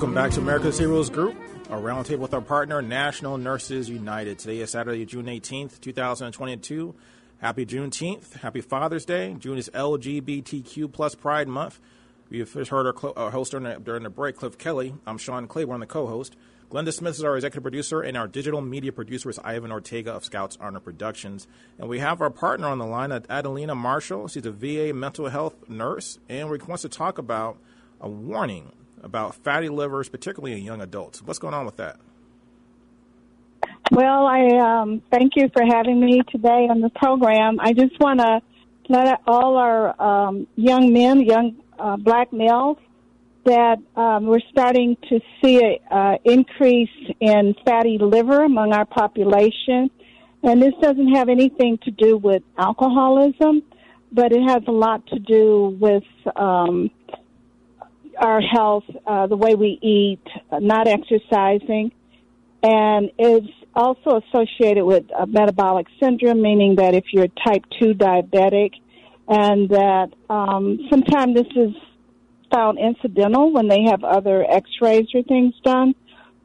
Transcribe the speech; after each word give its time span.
Welcome 0.00 0.14
back 0.14 0.30
to 0.30 0.40
America's 0.40 0.78
Heroes 0.78 1.10
Group, 1.10 1.36
a 1.68 1.74
roundtable 1.74 2.20
with 2.20 2.32
our 2.32 2.40
partner, 2.40 2.80
National 2.80 3.36
Nurses 3.36 3.90
United. 3.90 4.38
Today 4.38 4.60
is 4.60 4.70
Saturday, 4.70 5.04
June 5.04 5.26
18th, 5.26 5.78
2022. 5.78 6.94
Happy 7.36 7.66
Juneteenth. 7.66 8.32
Happy 8.36 8.62
Father's 8.62 9.04
Day. 9.04 9.36
June 9.38 9.58
is 9.58 9.68
LGBTQ 9.74 10.90
plus 10.90 11.14
Pride 11.14 11.48
Month. 11.48 11.80
First 12.46 12.70
heard 12.70 12.86
our, 12.86 12.98
cl- 12.98 13.12
our 13.14 13.30
host 13.30 13.50
during 13.50 13.64
the, 13.64 13.78
during 13.78 14.04
the 14.04 14.08
break, 14.08 14.36
Cliff 14.36 14.56
Kelly. 14.56 14.94
I'm 15.06 15.18
Sean 15.18 15.46
Claiborne, 15.46 15.80
the 15.80 15.86
co-host. 15.86 16.34
Glenda 16.70 16.94
Smith 16.94 17.16
is 17.16 17.22
our 17.22 17.36
executive 17.36 17.62
producer, 17.62 18.00
and 18.00 18.16
our 18.16 18.26
digital 18.26 18.62
media 18.62 18.92
producer 18.92 19.28
is 19.28 19.38
Ivan 19.44 19.70
Ortega 19.70 20.14
of 20.14 20.24
Scouts 20.24 20.56
Honor 20.62 20.80
Productions. 20.80 21.46
And 21.78 21.90
we 21.90 21.98
have 21.98 22.22
our 22.22 22.30
partner 22.30 22.68
on 22.68 22.78
the 22.78 22.86
line, 22.86 23.10
Adelena 23.10 23.76
Marshall. 23.76 24.28
She's 24.28 24.46
a 24.46 24.50
VA 24.50 24.94
mental 24.94 25.28
health 25.28 25.68
nurse, 25.68 26.18
and 26.26 26.48
wants 26.48 26.80
to 26.84 26.88
talk 26.88 27.18
about 27.18 27.58
a 28.00 28.08
warning 28.08 28.72
about 29.02 29.34
fatty 29.34 29.68
livers, 29.68 30.08
particularly 30.08 30.58
in 30.58 30.64
young 30.64 30.80
adults. 30.80 31.22
What's 31.22 31.38
going 31.38 31.54
on 31.54 31.66
with 31.66 31.76
that? 31.76 31.98
Well, 33.92 34.26
I 34.26 34.46
um, 34.58 35.02
thank 35.10 35.32
you 35.34 35.48
for 35.52 35.64
having 35.64 36.00
me 36.00 36.22
today 36.30 36.68
on 36.70 36.80
the 36.80 36.90
program. 36.90 37.58
I 37.58 37.72
just 37.72 37.98
want 37.98 38.20
to 38.20 38.40
let 38.88 39.20
all 39.26 39.56
our 39.56 40.00
um, 40.00 40.46
young 40.56 40.92
men, 40.92 41.22
young 41.22 41.56
uh, 41.78 41.96
black 41.96 42.32
males, 42.32 42.78
that 43.44 43.78
um, 43.96 44.26
we're 44.26 44.40
starting 44.50 44.96
to 45.08 45.20
see 45.42 45.56
an 45.56 45.78
uh, 45.90 46.16
increase 46.24 46.90
in 47.20 47.54
fatty 47.64 47.98
liver 47.98 48.44
among 48.44 48.72
our 48.72 48.84
population. 48.84 49.90
And 50.42 50.62
this 50.62 50.74
doesn't 50.80 51.14
have 51.14 51.28
anything 51.28 51.78
to 51.84 51.90
do 51.90 52.16
with 52.16 52.42
alcoholism, 52.58 53.62
but 54.12 54.32
it 54.32 54.42
has 54.46 54.62
a 54.66 54.72
lot 54.72 55.06
to 55.08 55.18
do 55.18 55.76
with 55.80 56.04
um, 56.36 56.90
our 58.20 58.40
health, 58.40 58.84
uh, 59.06 59.26
the 59.26 59.36
way 59.36 59.54
we 59.54 59.78
eat, 59.82 60.22
uh, 60.50 60.58
not 60.58 60.86
exercising, 60.86 61.92
and 62.62 63.10
it's 63.18 63.48
also 63.74 64.20
associated 64.20 64.84
with 64.84 65.04
a 65.18 65.26
metabolic 65.26 65.86
syndrome, 65.98 66.42
meaning 66.42 66.76
that 66.76 66.94
if 66.94 67.04
you're 67.12 67.28
type 67.28 67.64
2 67.80 67.94
diabetic, 67.94 68.72
and 69.26 69.68
that 69.70 70.08
um, 70.28 70.86
sometimes 70.90 71.34
this 71.34 71.46
is 71.56 71.74
found 72.52 72.78
incidental 72.78 73.52
when 73.52 73.68
they 73.68 73.84
have 73.84 74.04
other 74.04 74.44
x-rays 74.48 75.06
or 75.14 75.22
things 75.22 75.54
done. 75.64 75.94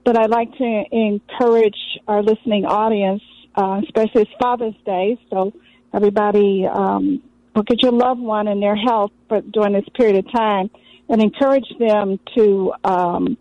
But 0.03 0.17
I'd 0.17 0.29
like 0.29 0.55
to 0.57 0.83
encourage 0.91 1.77
our 2.07 2.21
listening 2.21 2.65
audience, 2.65 3.23
uh, 3.55 3.81
especially 3.83 4.21
it's 4.21 4.31
Father's 4.39 4.75
Day, 4.85 5.19
so 5.31 5.51
everybody 5.93 6.67
um, 6.71 7.23
look 7.55 7.71
at 7.71 7.81
your 7.81 7.91
loved 7.91 8.19
one 8.19 8.47
and 8.47 8.61
their 8.61 8.75
health 8.75 9.11
but 9.27 9.51
during 9.51 9.73
this 9.73 9.85
period 9.95 10.17
of 10.17 10.31
time 10.31 10.69
and 11.09 11.21
encourage 11.21 11.67
them 11.79 12.19
to 12.35 12.73
um, 12.83 13.37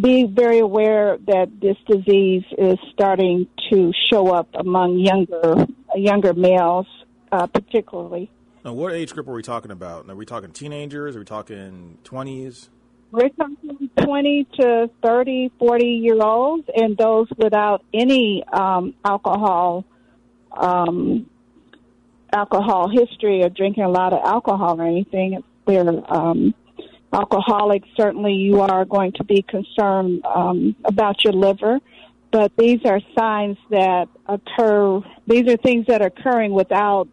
be 0.00 0.24
very 0.24 0.58
aware 0.58 1.18
that 1.26 1.48
this 1.60 1.76
disease 1.88 2.44
is 2.56 2.78
starting 2.92 3.46
to 3.70 3.92
show 4.10 4.28
up 4.28 4.48
among 4.54 4.98
younger 4.98 5.66
younger 5.94 6.34
males, 6.34 6.86
uh, 7.32 7.46
particularly. 7.46 8.30
Now, 8.64 8.72
what 8.72 8.92
age 8.92 9.14
group 9.14 9.28
are 9.28 9.32
we 9.32 9.42
talking 9.42 9.70
about? 9.70 10.08
Are 10.10 10.16
we 10.16 10.26
talking 10.26 10.52
teenagers? 10.52 11.16
Are 11.16 11.20
we 11.20 11.24
talking 11.24 11.98
twenties? 12.04 12.68
We're 13.10 13.30
talking 13.30 13.88
20 14.04 14.46
to 14.60 14.90
30, 15.02 15.50
40 15.58 15.86
year 15.86 16.20
olds, 16.20 16.68
and 16.76 16.94
those 16.98 17.26
without 17.38 17.82
any 17.94 18.44
um, 18.52 18.94
alcohol 19.02 19.86
um, 20.54 21.28
alcohol 22.30 22.90
history 22.90 23.42
or 23.42 23.48
drinking 23.48 23.84
a 23.84 23.88
lot 23.88 24.12
of 24.12 24.20
alcohol 24.22 24.78
or 24.80 24.86
anything. 24.86 25.42
They're 25.66 25.88
um, 26.12 26.54
alcoholics, 27.12 27.88
certainly 27.96 28.34
you 28.34 28.60
are 28.60 28.84
going 28.84 29.12
to 29.12 29.24
be 29.24 29.42
concerned 29.42 30.24
um, 30.24 30.76
about 30.84 31.24
your 31.24 31.32
liver. 31.32 31.78
But 32.30 32.52
these 32.58 32.80
are 32.84 33.00
signs 33.18 33.56
that 33.70 34.08
occur, 34.26 35.00
these 35.26 35.48
are 35.48 35.56
things 35.56 35.86
that 35.86 36.02
are 36.02 36.08
occurring 36.08 36.52
without 36.52 37.08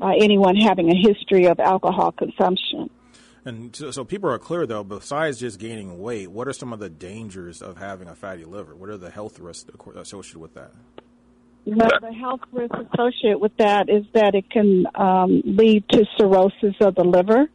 uh, 0.00 0.12
anyone 0.18 0.56
having 0.56 0.90
a 0.90 0.94
history 0.94 1.46
of 1.46 1.58
alcohol 1.58 2.12
consumption. 2.12 2.88
And 3.44 3.74
so, 3.74 3.90
so, 3.90 4.04
people 4.04 4.30
are 4.30 4.38
clear, 4.38 4.66
though, 4.66 4.84
besides 4.84 5.40
just 5.40 5.58
gaining 5.58 5.98
weight, 5.98 6.30
what 6.30 6.46
are 6.46 6.52
some 6.52 6.74
of 6.74 6.78
the 6.78 6.90
dangers 6.90 7.62
of 7.62 7.78
having 7.78 8.06
a 8.06 8.14
fatty 8.14 8.44
liver? 8.44 8.76
What 8.76 8.90
are 8.90 8.98
the 8.98 9.10
health 9.10 9.40
risks 9.40 9.70
associated 9.96 10.40
with 10.40 10.54
that? 10.54 10.72
Well, 11.64 11.88
the 12.00 12.12
health 12.12 12.40
risk 12.52 12.74
associated 12.74 13.38
with 13.38 13.56
that 13.56 13.88
is 13.88 14.04
that 14.12 14.34
it 14.34 14.50
can 14.50 14.86
um, 14.94 15.42
lead 15.44 15.88
to 15.90 16.04
cirrhosis 16.18 16.74
of 16.80 16.94
the 16.94 17.04
liver 17.04 17.48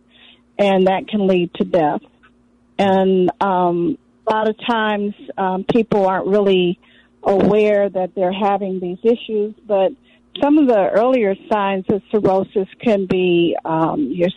and 0.58 0.88
that 0.88 1.08
can 1.08 1.28
lead 1.28 1.54
to 1.56 1.64
death. 1.64 2.02
And 2.78 3.30
um, 3.42 3.98
a 4.28 4.34
lot 4.34 4.50
of 4.50 4.56
times 4.66 5.14
um, 5.38 5.64
people 5.64 6.08
aren't 6.08 6.28
really 6.28 6.80
aware 7.24 7.90
that 7.90 8.14
they're 8.16 8.34
having 8.34 8.80
these 8.80 9.00
issues, 9.04 9.56
but 9.66 9.92
some 10.42 10.58
of 10.58 10.68
the 10.68 10.90
earlier 10.90 11.36
signs 11.52 11.86
of 11.90 12.02
cirrhosis 12.12 12.68
can 12.82 13.06
be 13.06 13.56
um, 13.64 14.12
your 14.12 14.30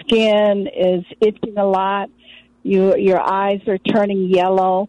skin 0.00 0.68
is 0.74 1.04
itching 1.20 1.56
a 1.56 1.64
lot, 1.64 2.10
you, 2.62 2.96
your 2.96 3.20
eyes 3.20 3.60
are 3.66 3.78
turning 3.78 4.28
yellow. 4.28 4.88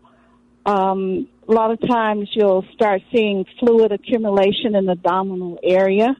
Um, 0.65 1.27
a 1.47 1.51
lot 1.51 1.71
of 1.71 1.79
times 1.87 2.29
you'll 2.33 2.65
start 2.73 3.01
seeing 3.11 3.45
fluid 3.59 3.91
accumulation 3.91 4.75
in 4.75 4.85
the 4.85 4.91
abdominal 4.91 5.57
area, 5.63 6.15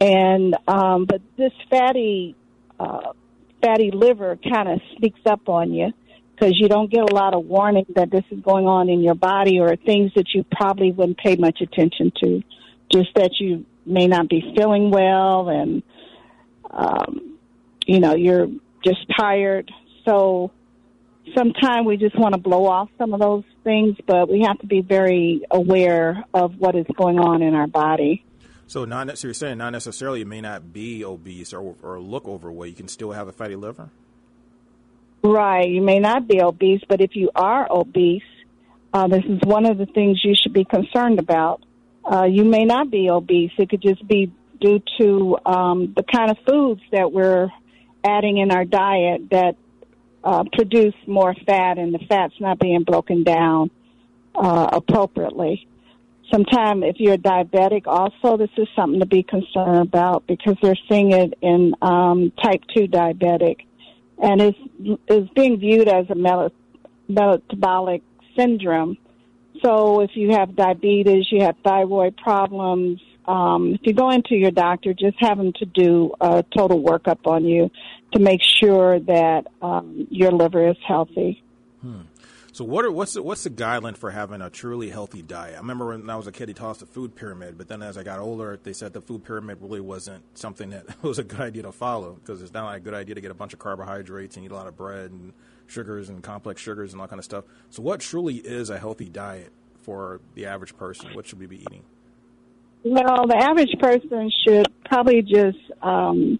and 0.00 0.56
um, 0.66 1.06
but 1.06 1.22
this 1.36 1.52
fatty 1.70 2.34
uh, 2.78 3.12
fatty 3.64 3.90
liver 3.90 4.36
kind 4.36 4.68
of 4.68 4.80
sneaks 4.96 5.20
up 5.26 5.48
on 5.48 5.72
you 5.72 5.92
because 6.34 6.52
you 6.58 6.68
don't 6.68 6.90
get 6.90 7.10
a 7.10 7.14
lot 7.14 7.34
of 7.34 7.44
warning 7.44 7.86
that 7.94 8.10
this 8.10 8.24
is 8.30 8.40
going 8.40 8.66
on 8.66 8.88
in 8.88 9.00
your 9.00 9.14
body 9.14 9.60
or 9.60 9.74
things 9.76 10.12
that 10.16 10.26
you 10.34 10.44
probably 10.50 10.92
wouldn't 10.92 11.18
pay 11.18 11.36
much 11.36 11.60
attention 11.60 12.12
to. 12.22 12.42
Just 12.92 13.14
that 13.14 13.30
you 13.38 13.64
may 13.86 14.06
not 14.06 14.28
be 14.28 14.52
feeling 14.56 14.90
well 14.90 15.48
and, 15.48 15.82
um, 16.70 17.38
you 17.86 18.00
know, 18.00 18.14
you're 18.14 18.48
just 18.84 19.06
tired. 19.16 19.70
So 20.04 20.50
sometimes 21.36 21.86
we 21.86 21.96
just 21.96 22.18
want 22.18 22.34
to 22.34 22.40
blow 22.40 22.66
off 22.66 22.90
some 22.98 23.14
of 23.14 23.20
those 23.20 23.44
things, 23.62 23.96
but 24.06 24.28
we 24.28 24.42
have 24.42 24.58
to 24.58 24.66
be 24.66 24.82
very 24.82 25.42
aware 25.50 26.24
of 26.34 26.58
what 26.58 26.74
is 26.74 26.86
going 26.96 27.18
on 27.18 27.42
in 27.42 27.54
our 27.54 27.66
body. 27.66 28.24
So, 28.66 28.84
not 28.84 29.18
so 29.18 29.28
you're 29.28 29.34
saying 29.34 29.58
not 29.58 29.70
necessarily 29.70 30.20
you 30.20 30.26
may 30.26 30.40
not 30.40 30.72
be 30.72 31.04
obese 31.04 31.52
or, 31.52 31.74
or 31.82 32.00
look 32.00 32.26
overweight. 32.26 32.70
You 32.70 32.76
can 32.76 32.88
still 32.88 33.12
have 33.12 33.28
a 33.28 33.32
fatty 33.32 33.56
liver. 33.56 33.90
Right. 35.22 35.68
You 35.68 35.80
may 35.80 36.00
not 36.00 36.28
be 36.28 36.42
obese, 36.42 36.82
but 36.88 37.00
if 37.00 37.16
you 37.16 37.30
are 37.34 37.66
obese, 37.70 38.22
uh, 38.92 39.08
this 39.08 39.24
is 39.24 39.40
one 39.42 39.66
of 39.66 39.78
the 39.78 39.86
things 39.86 40.20
you 40.22 40.34
should 40.34 40.52
be 40.52 40.64
concerned 40.64 41.18
about. 41.18 41.62
Uh, 42.04 42.24
you 42.24 42.44
may 42.44 42.64
not 42.64 42.90
be 42.90 43.08
obese. 43.08 43.50
It 43.56 43.70
could 43.70 43.80
just 43.80 44.06
be 44.06 44.30
due 44.60 44.82
to 45.00 45.38
um, 45.46 45.94
the 45.96 46.02
kind 46.02 46.30
of 46.30 46.38
foods 46.46 46.82
that 46.92 47.10
we're 47.10 47.48
adding 48.04 48.38
in 48.38 48.50
our 48.50 48.64
diet 48.64 49.30
that 49.30 49.56
uh, 50.22 50.44
produce 50.52 50.94
more 51.06 51.34
fat, 51.46 51.78
and 51.78 51.94
the 51.94 51.98
fat's 52.08 52.34
not 52.40 52.58
being 52.58 52.82
broken 52.82 53.24
down 53.24 53.70
uh, 54.34 54.68
appropriately. 54.72 55.66
Sometimes, 56.30 56.84
if 56.86 56.96
you're 56.98 57.18
diabetic, 57.18 57.86
also 57.86 58.36
this 58.36 58.50
is 58.56 58.66
something 58.74 59.00
to 59.00 59.06
be 59.06 59.22
concerned 59.22 59.78
about 59.78 60.26
because 60.26 60.56
they're 60.62 60.78
seeing 60.88 61.12
it 61.12 61.34
in 61.42 61.74
um, 61.82 62.32
type 62.42 62.62
two 62.74 62.86
diabetic, 62.86 63.66
and 64.18 64.40
is 64.40 64.54
is 65.08 65.28
being 65.34 65.58
viewed 65.58 65.88
as 65.88 66.06
a 66.10 66.14
metabolic 67.08 68.02
syndrome. 68.36 68.96
So, 69.62 70.00
if 70.00 70.10
you 70.14 70.32
have 70.32 70.56
diabetes, 70.56 71.26
you 71.30 71.42
have 71.42 71.56
thyroid 71.62 72.16
problems. 72.16 73.00
Um, 73.26 73.74
if 73.74 73.80
you 73.84 73.92
go 73.92 74.10
into 74.10 74.34
your 74.34 74.50
doctor, 74.50 74.92
just 74.92 75.16
have 75.20 75.38
them 75.38 75.52
to 75.58 75.66
do 75.66 76.12
a 76.20 76.42
total 76.56 76.82
workup 76.82 77.26
on 77.26 77.44
you 77.44 77.70
to 78.12 78.18
make 78.18 78.40
sure 78.42 78.98
that 79.00 79.46
um, 79.62 80.06
your 80.10 80.32
liver 80.32 80.68
is 80.68 80.76
healthy. 80.86 81.43
So 82.54 82.64
what 82.64 82.84
are 82.84 82.92
what's 82.92 83.14
the, 83.14 83.22
what's 83.24 83.42
the 83.42 83.50
guideline 83.50 83.96
for 83.96 84.12
having 84.12 84.40
a 84.40 84.48
truly 84.48 84.88
healthy 84.88 85.22
diet? 85.22 85.56
I 85.56 85.58
remember 85.58 85.88
when 85.88 86.08
I 86.08 86.14
was 86.14 86.28
a 86.28 86.32
kid, 86.32 86.46
he 86.46 86.54
taught 86.54 86.70
us 86.70 86.78
the 86.78 86.86
food 86.86 87.16
pyramid, 87.16 87.58
but 87.58 87.66
then 87.66 87.82
as 87.82 87.98
I 87.98 88.04
got 88.04 88.20
older, 88.20 88.56
they 88.62 88.72
said 88.72 88.92
the 88.92 89.00
food 89.00 89.24
pyramid 89.24 89.58
really 89.60 89.80
wasn't 89.80 90.22
something 90.38 90.70
that 90.70 90.86
was 91.02 91.18
a 91.18 91.24
good 91.24 91.40
idea 91.40 91.64
to 91.64 91.72
follow 91.72 92.12
because 92.12 92.42
it's 92.42 92.52
not 92.52 92.66
like 92.66 92.76
a 92.76 92.84
good 92.84 92.94
idea 92.94 93.16
to 93.16 93.20
get 93.20 93.32
a 93.32 93.34
bunch 93.34 93.54
of 93.54 93.58
carbohydrates 93.58 94.36
and 94.36 94.44
eat 94.44 94.52
a 94.52 94.54
lot 94.54 94.68
of 94.68 94.76
bread 94.76 95.10
and 95.10 95.32
sugars 95.66 96.08
and 96.08 96.22
complex 96.22 96.62
sugars 96.62 96.92
and 96.92 97.02
all 97.02 97.08
kind 97.08 97.18
of 97.18 97.24
stuff. 97.24 97.42
So 97.70 97.82
what 97.82 97.98
truly 97.98 98.36
is 98.36 98.70
a 98.70 98.78
healthy 98.78 99.08
diet 99.08 99.50
for 99.82 100.20
the 100.36 100.46
average 100.46 100.76
person? 100.76 101.12
What 101.12 101.26
should 101.26 101.40
we 101.40 101.46
be 101.46 101.60
eating? 101.60 101.82
Well, 102.84 103.26
the 103.26 103.36
average 103.36 103.74
person 103.80 104.30
should 104.46 104.68
probably 104.84 105.22
just 105.22 105.58
um, 105.82 106.38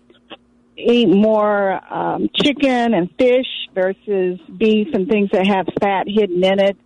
eat 0.76 1.08
more 1.08 1.80
um, 1.92 2.28
chicken 2.34 2.94
and 2.94 3.10
fish 3.18 3.46
versus 3.74 4.38
beef 4.56 4.88
and 4.92 5.08
things 5.08 5.30
that 5.32 5.46
have 5.46 5.66
fat 5.80 6.06
hidden 6.08 6.42
in 6.42 6.60
it. 6.60 6.76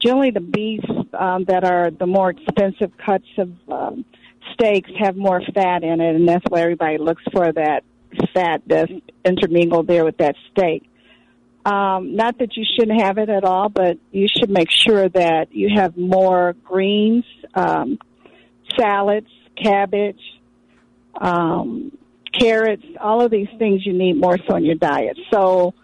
Generally, 0.00 0.32
the 0.32 0.40
beef 0.40 0.84
um, 1.14 1.44
that 1.44 1.64
are 1.64 1.90
the 1.90 2.06
more 2.06 2.30
expensive 2.30 2.92
cuts 2.98 3.26
of 3.38 3.50
um, 3.70 4.04
steaks 4.52 4.90
have 4.98 5.16
more 5.16 5.40
fat 5.54 5.82
in 5.82 6.00
it, 6.00 6.16
and 6.16 6.28
that's 6.28 6.44
why 6.48 6.60
everybody 6.60 6.98
looks 6.98 7.22
for 7.32 7.50
that 7.52 7.82
fat 8.34 8.62
that's 8.66 8.92
intermingled 9.24 9.86
there 9.86 10.04
with 10.04 10.18
that 10.18 10.34
steak. 10.50 10.88
Um, 11.64 12.14
not 12.14 12.38
that 12.38 12.56
you 12.56 12.64
shouldn't 12.64 13.00
have 13.00 13.18
it 13.18 13.28
at 13.28 13.42
all, 13.42 13.68
but 13.68 13.98
you 14.12 14.28
should 14.28 14.50
make 14.50 14.70
sure 14.70 15.08
that 15.08 15.48
you 15.50 15.70
have 15.74 15.96
more 15.96 16.54
greens, 16.64 17.24
um, 17.54 17.98
salads, 18.78 19.26
cabbage, 19.60 20.20
um, 21.20 21.96
carrots, 22.38 22.84
all 23.00 23.22
of 23.22 23.30
these 23.30 23.48
things 23.58 23.84
you 23.84 23.92
need 23.92 24.14
more 24.14 24.38
so 24.48 24.56
in 24.56 24.64
your 24.64 24.74
diet. 24.74 25.18
So 25.32 25.74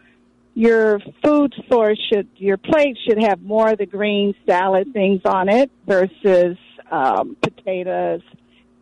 your 0.55 1.01
food 1.25 1.55
source 1.71 2.01
should, 2.13 2.29
your 2.37 2.57
plate 2.57 2.99
should 3.07 3.23
have 3.23 3.43
more 3.43 3.71
of 3.71 3.79
the 3.79 3.87
green 3.87 4.35
salad 4.47 4.93
things 4.93 5.23
on 5.25 5.49
it 5.49 5.71
versus 5.87 6.57
um, 6.91 7.37
potatoes. 7.41 8.21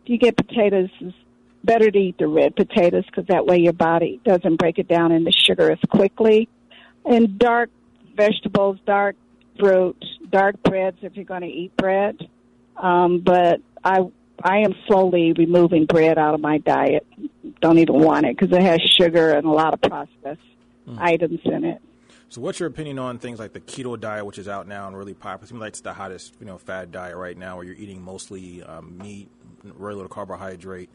If 0.03 0.09
you 0.09 0.17
get 0.17 0.35
potatoes, 0.35 0.89
it's 0.99 1.15
better 1.63 1.89
to 1.89 1.97
eat 1.97 2.17
the 2.17 2.27
red 2.27 2.55
potatoes 2.55 3.05
because 3.05 3.25
that 3.27 3.45
way 3.45 3.59
your 3.59 3.73
body 3.73 4.19
doesn't 4.25 4.57
break 4.57 4.79
it 4.79 4.87
down 4.87 5.11
into 5.11 5.31
sugar 5.31 5.71
as 5.71 5.79
quickly. 5.89 6.49
And 7.05 7.39
dark 7.39 7.69
vegetables, 8.15 8.77
dark 8.85 9.15
fruit, 9.59 10.03
dark 10.29 10.61
breads 10.63 10.97
if 11.01 11.15
you're 11.15 11.25
going 11.25 11.41
to 11.41 11.47
eat 11.47 11.75
bread. 11.77 12.17
Um, 12.77 13.19
but 13.19 13.61
I 13.83 13.99
I 14.43 14.59
am 14.59 14.73
slowly 14.87 15.33
removing 15.33 15.85
bread 15.85 16.17
out 16.17 16.33
of 16.33 16.41
my 16.41 16.57
diet. 16.57 17.05
Don't 17.61 17.77
even 17.77 18.01
want 18.01 18.25
it 18.25 18.37
because 18.37 18.55
it 18.55 18.61
has 18.61 18.81
sugar 18.81 19.31
and 19.31 19.45
a 19.45 19.51
lot 19.51 19.73
of 19.73 19.81
processed 19.81 20.41
mm. 20.87 20.97
items 20.99 21.39
in 21.45 21.63
it. 21.63 21.81
So, 22.29 22.39
what's 22.39 22.59
your 22.59 22.69
opinion 22.69 22.97
on 22.97 23.19
things 23.19 23.39
like 23.39 23.53
the 23.53 23.59
keto 23.59 23.99
diet, 23.99 24.25
which 24.25 24.37
is 24.37 24.47
out 24.47 24.67
now 24.67 24.87
and 24.87 24.97
really 24.97 25.13
popular? 25.13 25.43
It 25.43 25.49
seems 25.49 25.59
like 25.59 25.69
it's 25.69 25.81
the 25.81 25.93
hottest, 25.93 26.35
you 26.39 26.45
know, 26.45 26.57
fad 26.57 26.91
diet 26.91 27.17
right 27.17 27.37
now, 27.37 27.57
where 27.57 27.65
you're 27.65 27.75
eating 27.75 28.01
mostly 28.01 28.63
um, 28.63 28.97
meat, 28.97 29.29
very 29.63 29.93
little 29.95 30.09
carbohydrate. 30.09 30.89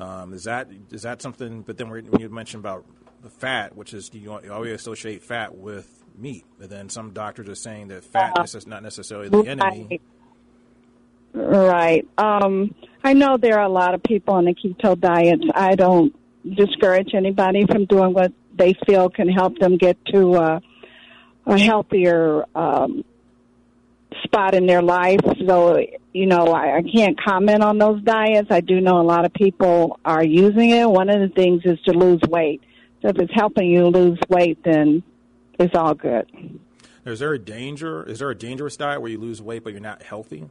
Um, 0.00 0.32
is 0.34 0.44
that 0.44 0.68
is 0.90 1.02
that 1.02 1.22
something? 1.22 1.62
But 1.62 1.78
then 1.78 1.88
when 1.88 2.18
you 2.18 2.28
mentioned 2.28 2.64
about 2.64 2.84
the 3.22 3.30
fat, 3.30 3.76
which 3.76 3.94
is 3.94 4.10
you, 4.12 4.32
always 4.32 4.72
associate 4.72 5.22
fat 5.22 5.54
with 5.54 5.88
meat, 6.18 6.44
but 6.58 6.68
then 6.68 6.88
some 6.88 7.12
doctors 7.12 7.48
are 7.48 7.54
saying 7.54 7.88
that 7.88 8.02
fat 8.02 8.32
uh, 8.36 8.42
is 8.42 8.66
not 8.66 8.82
necessarily 8.82 9.28
the 9.28 9.48
enemy. 9.48 9.86
Right. 9.88 10.02
Um, 11.34 12.74
I 13.04 13.14
know 13.14 13.36
there 13.36 13.58
are 13.58 13.64
a 13.64 13.72
lot 13.72 13.94
of 13.94 14.02
people 14.02 14.34
on 14.34 14.44
the 14.44 14.54
keto 14.54 14.98
diet. 14.98 15.40
I 15.54 15.74
don't 15.74 16.14
discourage 16.44 17.14
anybody 17.14 17.66
from 17.66 17.86
doing 17.86 18.12
what 18.12 18.32
they 18.56 18.74
feel 18.86 19.08
can 19.08 19.28
help 19.28 19.58
them 19.58 19.76
get 19.76 19.96
to 20.06 20.34
uh, 20.34 20.60
a 21.46 21.58
healthier 21.58 22.44
um, 22.54 23.04
spot 24.24 24.54
in 24.54 24.66
their 24.66 24.82
life. 24.82 25.20
So, 25.46 25.80
you 26.12 26.26
know, 26.26 26.48
I, 26.48 26.78
I 26.78 26.82
can't 26.82 27.18
comment 27.20 27.62
on 27.62 27.78
those 27.78 28.02
diets. 28.02 28.48
I 28.50 28.60
do 28.60 28.80
know 28.80 29.00
a 29.00 29.02
lot 29.02 29.24
of 29.24 29.32
people 29.32 29.98
are 30.04 30.24
using 30.24 30.70
it. 30.70 30.88
One 30.88 31.08
of 31.08 31.20
the 31.20 31.34
things 31.34 31.62
is 31.64 31.80
to 31.86 31.92
lose 31.92 32.20
weight. 32.28 32.62
So 33.00 33.08
if 33.08 33.18
it's 33.18 33.32
helping 33.34 33.68
you 33.68 33.86
lose 33.86 34.18
weight, 34.28 34.62
then 34.64 35.02
it's 35.58 35.74
all 35.74 35.94
good. 35.94 36.30
Is 37.04 37.18
there 37.18 37.32
a 37.32 37.38
danger? 37.38 38.04
Is 38.04 38.20
there 38.20 38.30
a 38.30 38.34
dangerous 38.34 38.76
diet 38.76 39.00
where 39.00 39.10
you 39.10 39.18
lose 39.18 39.42
weight 39.42 39.64
but 39.64 39.72
you're 39.72 39.82
not 39.82 40.02
healthy? 40.02 40.48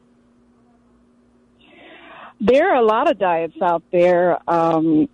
There 2.43 2.73
are 2.73 2.81
a 2.81 2.85
lot 2.85 3.09
of 3.09 3.19
diets 3.19 3.53
out 3.61 3.83
there, 3.91 4.39
um, 4.49 5.07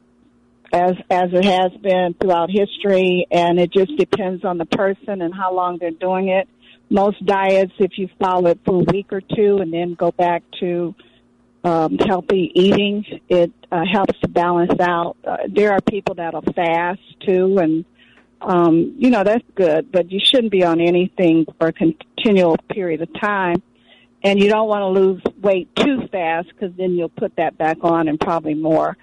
as 0.71 0.94
as 1.09 1.29
it 1.33 1.44
has 1.44 1.74
been 1.81 2.15
throughout 2.19 2.50
history, 2.50 3.27
and 3.29 3.59
it 3.59 3.74
just 3.74 3.97
depends 3.97 4.45
on 4.45 4.57
the 4.57 4.65
person 4.65 5.21
and 5.21 5.33
how 5.35 5.53
long 5.53 5.77
they're 5.77 5.91
doing 5.91 6.29
it. 6.29 6.47
Most 6.89 7.24
diets, 7.25 7.74
if 7.79 7.97
you 7.97 8.07
follow 8.18 8.51
it 8.51 8.59
for 8.63 8.75
a 8.75 8.94
week 8.94 9.12
or 9.12 9.19
two 9.19 9.57
and 9.57 9.74
then 9.74 9.94
go 9.95 10.12
back 10.12 10.41
to 10.62 10.95
um, 11.65 11.97
healthy 11.97 12.50
eating, 12.56 13.03
it 13.27 13.51
uh, 13.74 13.83
helps 13.91 14.18
to 14.21 14.29
balance 14.29 14.79
out. 14.79 15.18
Uh, 15.27 15.35
there 15.50 15.74
are 15.74 15.81
people 15.81 16.15
that'll 16.15 16.41
fast 16.53 17.01
too, 17.25 17.57
and 17.57 17.83
um, 18.39 18.95
you 18.97 19.09
know 19.09 19.25
that's 19.25 19.44
good, 19.53 19.91
but 19.91 20.09
you 20.09 20.21
shouldn't 20.24 20.53
be 20.53 20.63
on 20.63 20.79
anything 20.79 21.45
for 21.59 21.68
a 21.68 21.74
continual 21.74 22.56
period 22.69 23.01
of 23.01 23.09
time 23.19 23.62
and 24.24 24.40
you 24.40 24.50
don't 24.50 24.68
want 24.68 24.81
to 24.81 24.88
lose 24.88 25.22
weight 25.42 25.74
too 25.75 26.08
fast 26.12 26.48
because 26.50 26.75
then 26.78 26.92
you'll 26.92 27.10
put 27.10 27.36
that 27.38 27.58
back 27.58 27.78
on 27.81 28.08
and 28.08 28.19
probably 28.19 28.54
more. 28.54 28.98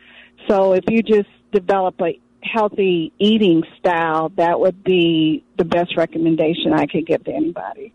So 0.48 0.72
if 0.74 0.84
you 0.88 1.02
just 1.02 1.28
develop 1.52 2.00
a 2.00 2.18
healthy 2.42 3.12
eating 3.18 3.62
style, 3.78 4.30
that 4.36 4.60
would 4.60 4.84
be 4.84 5.44
the 5.56 5.64
best 5.64 5.96
recommendation 5.96 6.72
I 6.72 6.86
could 6.86 7.06
give 7.06 7.24
to 7.24 7.32
anybody. 7.32 7.92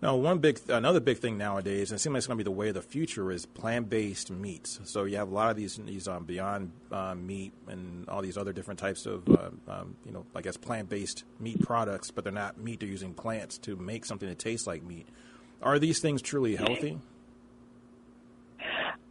Now, 0.00 0.16
one 0.16 0.38
big, 0.38 0.60
another 0.68 1.00
big 1.00 1.16
thing 1.16 1.38
nowadays, 1.38 1.90
and 1.90 1.96
it 1.96 2.02
seems 2.02 2.12
like 2.12 2.18
it's 2.18 2.26
going 2.26 2.36
to 2.36 2.44
be 2.44 2.44
the 2.44 2.50
way 2.50 2.68
of 2.68 2.74
the 2.74 2.82
future, 2.82 3.30
is 3.30 3.46
plant-based 3.46 4.30
meats. 4.30 4.78
So 4.84 5.04
you 5.04 5.16
have 5.16 5.30
a 5.30 5.34
lot 5.34 5.50
of 5.50 5.56
these, 5.56 5.76
these 5.76 6.06
um, 6.08 6.24
Beyond 6.24 6.72
uh, 6.92 7.14
Meat 7.14 7.54
and 7.68 8.06
all 8.10 8.20
these 8.20 8.36
other 8.36 8.52
different 8.52 8.78
types 8.78 9.06
of, 9.06 9.26
uh, 9.26 9.48
um, 9.66 9.96
you 10.04 10.12
know, 10.12 10.26
I 10.34 10.42
guess 10.42 10.58
plant-based 10.58 11.24
meat 11.40 11.62
products, 11.62 12.10
but 12.10 12.22
they're 12.22 12.34
not 12.34 12.58
meat. 12.58 12.80
They're 12.80 12.88
using 12.88 13.14
plants 13.14 13.56
to 13.58 13.76
make 13.76 14.04
something 14.04 14.28
that 14.28 14.38
tastes 14.38 14.66
like 14.66 14.82
meat. 14.82 15.08
Are 15.64 15.78
these 15.78 15.98
things 15.98 16.20
truly 16.20 16.56
healthy? 16.56 16.98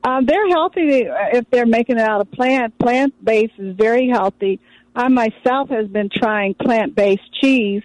Um, 0.03 0.25
they're 0.25 0.47
healthy 0.49 1.03
if 1.33 1.49
they're 1.49 1.65
making 1.65 1.97
it 1.97 2.01
out 2.01 2.21
of 2.21 2.31
plant. 2.31 2.77
Plant 2.77 3.13
based 3.23 3.53
is 3.57 3.75
very 3.75 4.07
healthy. 4.09 4.59
I 4.95 5.07
myself 5.07 5.69
has 5.69 5.87
been 5.87 6.09
trying 6.13 6.53
plant 6.53 6.95
based 6.95 7.23
cheese, 7.41 7.81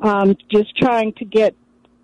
um, 0.00 0.36
just 0.50 0.74
trying 0.78 1.12
to 1.14 1.26
get 1.26 1.54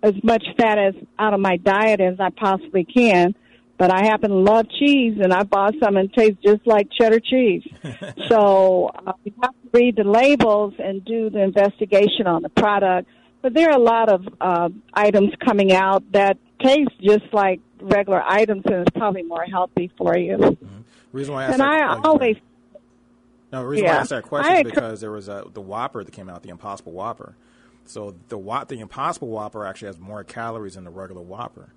as 0.03 0.13
much 0.23 0.45
fat 0.57 0.77
as 0.77 0.93
out 1.17 1.33
of 1.33 1.39
my 1.39 1.57
diet 1.57 1.99
as 2.01 2.19
I 2.19 2.29
possibly 2.29 2.85
can. 2.85 3.33
But 3.77 3.91
I 3.91 4.05
happen 4.05 4.29
to 4.29 4.37
love 4.37 4.67
cheese, 4.69 5.17
and 5.21 5.33
I 5.33 5.43
bought 5.43 5.73
some 5.83 5.97
and 5.97 6.13
tastes 6.13 6.37
just 6.45 6.65
like 6.65 6.87
cheddar 6.91 7.19
cheese. 7.19 7.63
so 8.29 8.91
uh, 9.05 9.13
you 9.23 9.33
have 9.41 9.51
to 9.51 9.69
read 9.73 9.95
the 9.95 10.03
labels 10.03 10.75
and 10.79 11.03
do 11.03 11.29
the 11.29 11.41
investigation 11.41 12.27
on 12.27 12.41
the 12.41 12.49
product 12.49 13.09
but 13.45 13.53
there 13.53 13.69
are 13.69 13.77
a 13.77 13.79
lot 13.79 14.09
of 14.09 14.27
uh, 14.41 14.69
items 14.95 15.31
coming 15.39 15.71
out 15.71 16.03
that 16.13 16.39
taste 16.59 16.99
just 16.99 17.31
like 17.31 17.61
regular 17.79 18.23
items, 18.23 18.63
and 18.65 18.73
it's 18.73 18.97
probably 18.97 19.21
more 19.21 19.43
healthy 19.43 19.91
for 19.99 20.17
you. 20.17 20.35
Mm-hmm. 20.35 20.81
Reason 21.11 21.31
why 21.31 21.43
I 21.43 21.51
and 21.51 21.61
I 21.61 21.77
that, 21.77 22.05
always. 22.05 22.37
No, 23.53 23.59
the 23.59 23.67
reason 23.67 23.85
yeah, 23.85 23.91
why 23.91 23.97
I 23.97 24.01
asked 24.01 24.09
that 24.09 24.23
question 24.23 24.55
is 24.55 24.63
because 24.63 24.99
there 24.99 25.11
was 25.11 25.29
a, 25.29 25.45
the 25.53 25.61
Whopper 25.61 26.03
that 26.03 26.11
came 26.11 26.27
out, 26.27 26.41
the 26.41 26.49
Impossible 26.49 26.93
Whopper. 26.93 27.35
So 27.85 28.15
the 28.29 28.65
the 28.67 28.79
Impossible 28.79 29.27
Whopper 29.27 29.63
actually 29.63 29.89
has 29.89 29.99
more 29.99 30.23
calories 30.23 30.73
than 30.73 30.83
the 30.83 30.89
regular 30.89 31.21
Whopper, 31.21 31.71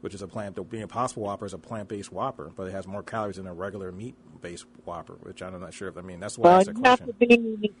which 0.00 0.14
is 0.14 0.22
a 0.22 0.26
plant. 0.26 0.56
The 0.56 0.78
Impossible 0.78 1.22
Whopper 1.22 1.46
is 1.46 1.54
a 1.54 1.58
plant 1.58 1.88
based 1.88 2.10
Whopper, 2.10 2.50
but 2.56 2.66
it 2.66 2.72
has 2.72 2.88
more 2.88 3.04
calories 3.04 3.36
than 3.36 3.46
a 3.46 3.54
regular 3.54 3.92
meat 3.92 4.16
based 4.42 4.66
Whopper. 4.84 5.14
Which 5.22 5.42
I'm 5.42 5.60
not 5.60 5.74
sure 5.74 5.86
if 5.86 5.96
I 5.96 6.00
mean 6.00 6.18
that's 6.18 6.36
why 6.36 6.48
well, 6.48 6.54
I 6.54 6.58
asked 6.58 6.66
that 6.66 6.74
question. 6.74 7.14
Be 7.20 7.72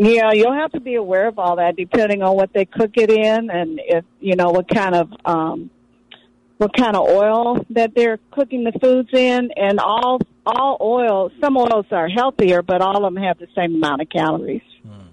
yeah, 0.00 0.32
you'll 0.32 0.54
have 0.54 0.72
to 0.72 0.80
be 0.80 0.94
aware 0.94 1.28
of 1.28 1.38
all 1.38 1.56
that 1.56 1.76
depending 1.76 2.22
on 2.22 2.34
what 2.34 2.54
they 2.54 2.64
cook 2.64 2.92
it 2.94 3.10
in 3.10 3.50
and 3.50 3.78
if, 3.84 4.02
you 4.18 4.34
know, 4.34 4.48
what 4.48 4.66
kind 4.66 4.94
of, 4.94 5.12
um, 5.26 5.68
what 6.56 6.74
kind 6.74 6.96
of 6.96 7.06
oil 7.06 7.62
that 7.68 7.94
they're 7.94 8.18
cooking 8.30 8.64
the 8.64 8.72
foods 8.80 9.10
in 9.12 9.50
and 9.56 9.78
all, 9.78 10.18
all 10.46 10.78
oil, 10.80 11.30
some 11.38 11.54
oils 11.58 11.84
are 11.90 12.08
healthier, 12.08 12.62
but 12.62 12.80
all 12.80 12.96
of 12.96 13.02
them 13.12 13.22
have 13.22 13.38
the 13.38 13.46
same 13.54 13.74
amount 13.74 14.00
of 14.00 14.08
calories. 14.08 14.62
Hmm. 14.82 15.08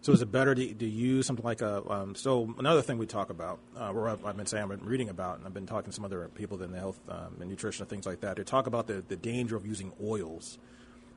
So 0.00 0.12
is 0.12 0.22
it 0.22 0.32
better 0.32 0.54
to, 0.54 0.74
to 0.74 0.86
use 0.86 1.26
something 1.26 1.44
like 1.44 1.60
a? 1.60 1.86
Um, 1.90 2.14
so 2.14 2.54
another 2.58 2.80
thing 2.80 2.96
we 2.96 3.06
talk 3.06 3.28
about, 3.28 3.58
uh, 3.78 3.92
or 3.92 4.08
I've, 4.08 4.34
been 4.34 4.46
saying, 4.46 4.62
I've 4.62 4.70
been 4.70 4.86
reading 4.86 5.10
about, 5.10 5.36
and 5.36 5.46
I've 5.46 5.52
been 5.52 5.66
talking 5.66 5.90
to 5.90 5.94
some 5.94 6.06
other 6.06 6.28
people 6.34 6.62
in 6.62 6.72
the 6.72 6.78
health 6.78 6.98
um, 7.10 7.36
and 7.38 7.50
nutrition 7.50 7.82
and 7.82 7.90
things 7.90 8.06
like 8.06 8.22
that. 8.22 8.38
They 8.38 8.44
talk 8.44 8.66
about 8.66 8.86
the, 8.86 9.04
the 9.06 9.16
danger 9.16 9.56
of 9.56 9.66
using 9.66 9.92
oils 10.02 10.56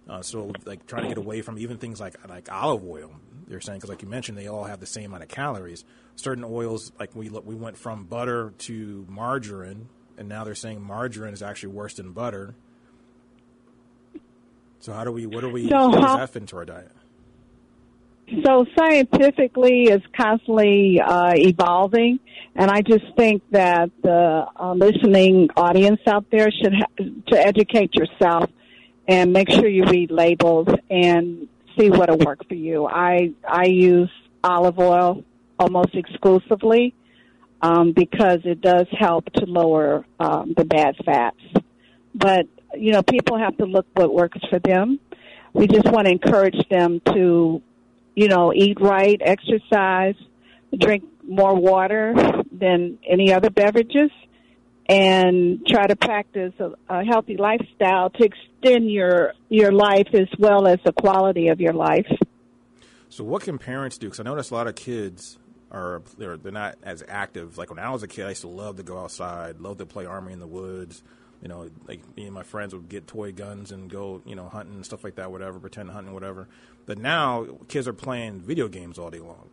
uh, 0.10 0.22
so 0.22 0.52
like 0.66 0.86
trying 0.86 1.04
to 1.04 1.10
get 1.10 1.18
away 1.18 1.42
from 1.42 1.58
even 1.58 1.78
things 1.78 2.00
like 2.00 2.16
like 2.28 2.52
olive 2.52 2.84
oil. 2.86 3.12
They're 3.48 3.62
saying 3.62 3.80
because 3.80 3.90
like 3.90 4.02
you 4.02 4.08
mentioned, 4.08 4.38
they 4.38 4.48
all 4.48 4.64
have 4.64 4.80
the 4.80 4.86
same 4.86 5.06
amount 5.06 5.24
of 5.24 5.30
calories. 5.30 5.84
Certain 6.16 6.44
oils, 6.44 6.92
like 7.00 7.16
we 7.16 7.30
look, 7.30 7.46
we 7.46 7.56
went 7.56 7.78
from 7.78 8.06
butter 8.06 8.54
to 8.60 9.06
margarine, 9.10 9.90
and 10.18 10.30
now 10.30 10.44
they're 10.44 10.56
saying 10.56 10.82
margarine 10.82 11.34
is 11.34 11.42
actually 11.42 11.74
worse 11.74 11.96
than 11.96 12.12
butter. 12.12 12.56
So 14.80 14.94
how 14.94 15.04
do 15.04 15.12
we? 15.12 15.26
What 15.26 15.42
do 15.42 15.50
we? 15.50 15.70
So 15.70 15.92
how, 15.92 16.18
that 16.18 16.30
fit 16.30 16.44
into 16.44 16.58
our 16.58 16.66
diet? 16.66 16.92
so 18.44 18.66
scientifically 18.78 19.84
is 19.84 20.02
constantly 20.18 21.00
uh, 21.00 21.34
evolving, 21.36 22.20
and 22.56 22.72
I 22.72 22.82
just 22.82 23.06
think 23.18 23.44
that 23.52 23.92
the 24.02 24.46
uh, 24.56 24.74
listening 24.74 25.50
audience 25.56 26.00
out 26.08 26.26
there 26.32 26.50
should 26.52 26.74
ha- 26.74 27.04
to 27.28 27.38
educate 27.38 27.94
yourself 27.94 28.50
and 29.08 29.34
make 29.34 29.50
sure 29.50 29.68
you 29.68 29.86
read 29.86 30.12
labels 30.12 30.68
and 30.90 31.48
see 31.78 31.90
what'll 31.90 32.18
work 32.18 32.48
for 32.48 32.56
you. 32.56 32.86
I 32.86 33.34
I 33.48 33.66
use 33.66 34.12
olive 34.44 34.80
oil 34.80 35.24
almost 35.60 35.96
exclusively 35.96 36.94
um, 37.62 37.94
because 37.94 38.40
it 38.44 38.62
does 38.62 38.88
help 38.92 39.26
to 39.34 39.46
lower 39.46 40.06
um, 40.20 40.54
the 40.56 40.66
bad 40.66 40.96
fats. 41.06 41.40
But 42.14 42.48
you 42.76 42.92
know, 42.92 43.04
people 43.04 43.38
have 43.38 43.58
to 43.58 43.66
look 43.66 43.86
what 43.94 44.14
works 44.14 44.40
for 44.50 44.60
them. 44.60 45.00
We 45.54 45.68
just 45.68 45.86
want 45.86 46.08
to 46.08 46.12
encourage 46.12 46.68
them 46.70 47.02
to 47.14 47.62
you 48.16 48.30
know, 48.30 48.54
eat 48.54 48.80
right, 48.80 49.22
exercise, 49.24 50.16
drink 50.78 51.04
more 51.28 51.56
water 51.56 52.16
than 52.52 52.98
any 53.08 53.34
other 53.34 53.50
beverages, 53.50 54.10
and 54.88 55.66
try 55.68 55.88
to 55.88 55.96
practice 55.96 56.54
a, 56.60 56.72
a 56.90 57.04
healthy 57.04 57.38
lifestyle 57.38 58.10
to 58.12 58.24
extend 58.24 58.92
your 58.92 59.34
your 59.50 59.72
life 59.72 60.08
as 60.14 60.28
well 60.38 60.68
as 60.68 60.80
the 60.86 60.94
quality 60.94 61.48
of 61.48 61.60
your 61.60 61.74
life. 61.74 62.08
So, 63.10 63.24
what 63.24 63.44
can 63.44 63.58
parents 63.58 63.98
do? 63.98 64.08
Because 64.08 64.20
I 64.20 64.24
notice 64.24 64.52
a 64.52 64.54
lot 64.54 64.68
of 64.68 64.76
kids 64.76 65.38
are 65.72 66.02
they're, 66.18 66.38
they're 66.38 66.52
not 66.52 66.78
as 66.84 67.04
active. 67.08 67.58
Like 67.58 67.70
when 67.70 67.80
I 67.80 67.90
was 67.90 68.04
a 68.04 68.08
kid, 68.08 68.26
I 68.26 68.30
used 68.30 68.42
to 68.42 68.48
love 68.48 68.78
to 68.78 68.84
go 68.84 69.00
outside, 69.00 69.60
love 69.60 69.78
to 69.78 69.86
play 69.86 70.06
army 70.06 70.34
in 70.34 70.40
the 70.40 70.48
woods. 70.48 71.02
You 71.42 71.50
know, 71.50 71.70
like 71.88 72.02
me 72.16 72.26
and 72.26 72.34
my 72.34 72.44
friends 72.44 72.74
would 72.74 72.90
get 72.90 73.08
toy 73.08 73.32
guns 73.32 73.72
and 73.72 73.90
go, 73.90 74.22
you 74.26 74.36
know, 74.36 74.48
hunting 74.48 74.76
and 74.76 74.86
stuff 74.86 75.04
like 75.04 75.16
that, 75.16 75.32
whatever, 75.32 75.60
pretend 75.60 75.92
hunting, 75.92 76.14
whatever. 76.14 76.48
But 76.86 76.98
now 76.98 77.46
kids 77.68 77.88
are 77.88 77.94
playing 77.94 78.40
video 78.40 78.68
games 78.68 78.98
all 78.98 79.10
day 79.10 79.20
long. 79.20 79.50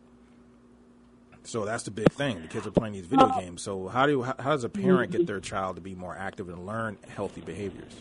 So 1.45 1.65
that's 1.65 1.83
the 1.83 1.91
big 1.91 2.11
thing. 2.11 2.41
The 2.41 2.47
kids 2.47 2.65
are 2.67 2.71
playing 2.71 2.93
these 2.93 3.05
video 3.05 3.29
games. 3.37 3.61
So 3.61 3.87
how 3.87 4.05
do 4.05 4.23
how, 4.23 4.35
how 4.39 4.51
does 4.51 4.63
a 4.63 4.69
parent 4.69 5.11
get 5.11 5.27
their 5.27 5.39
child 5.39 5.75
to 5.75 5.81
be 5.81 5.95
more 5.95 6.15
active 6.15 6.49
and 6.49 6.65
learn 6.65 6.97
healthy 7.07 7.41
behaviors? 7.41 7.93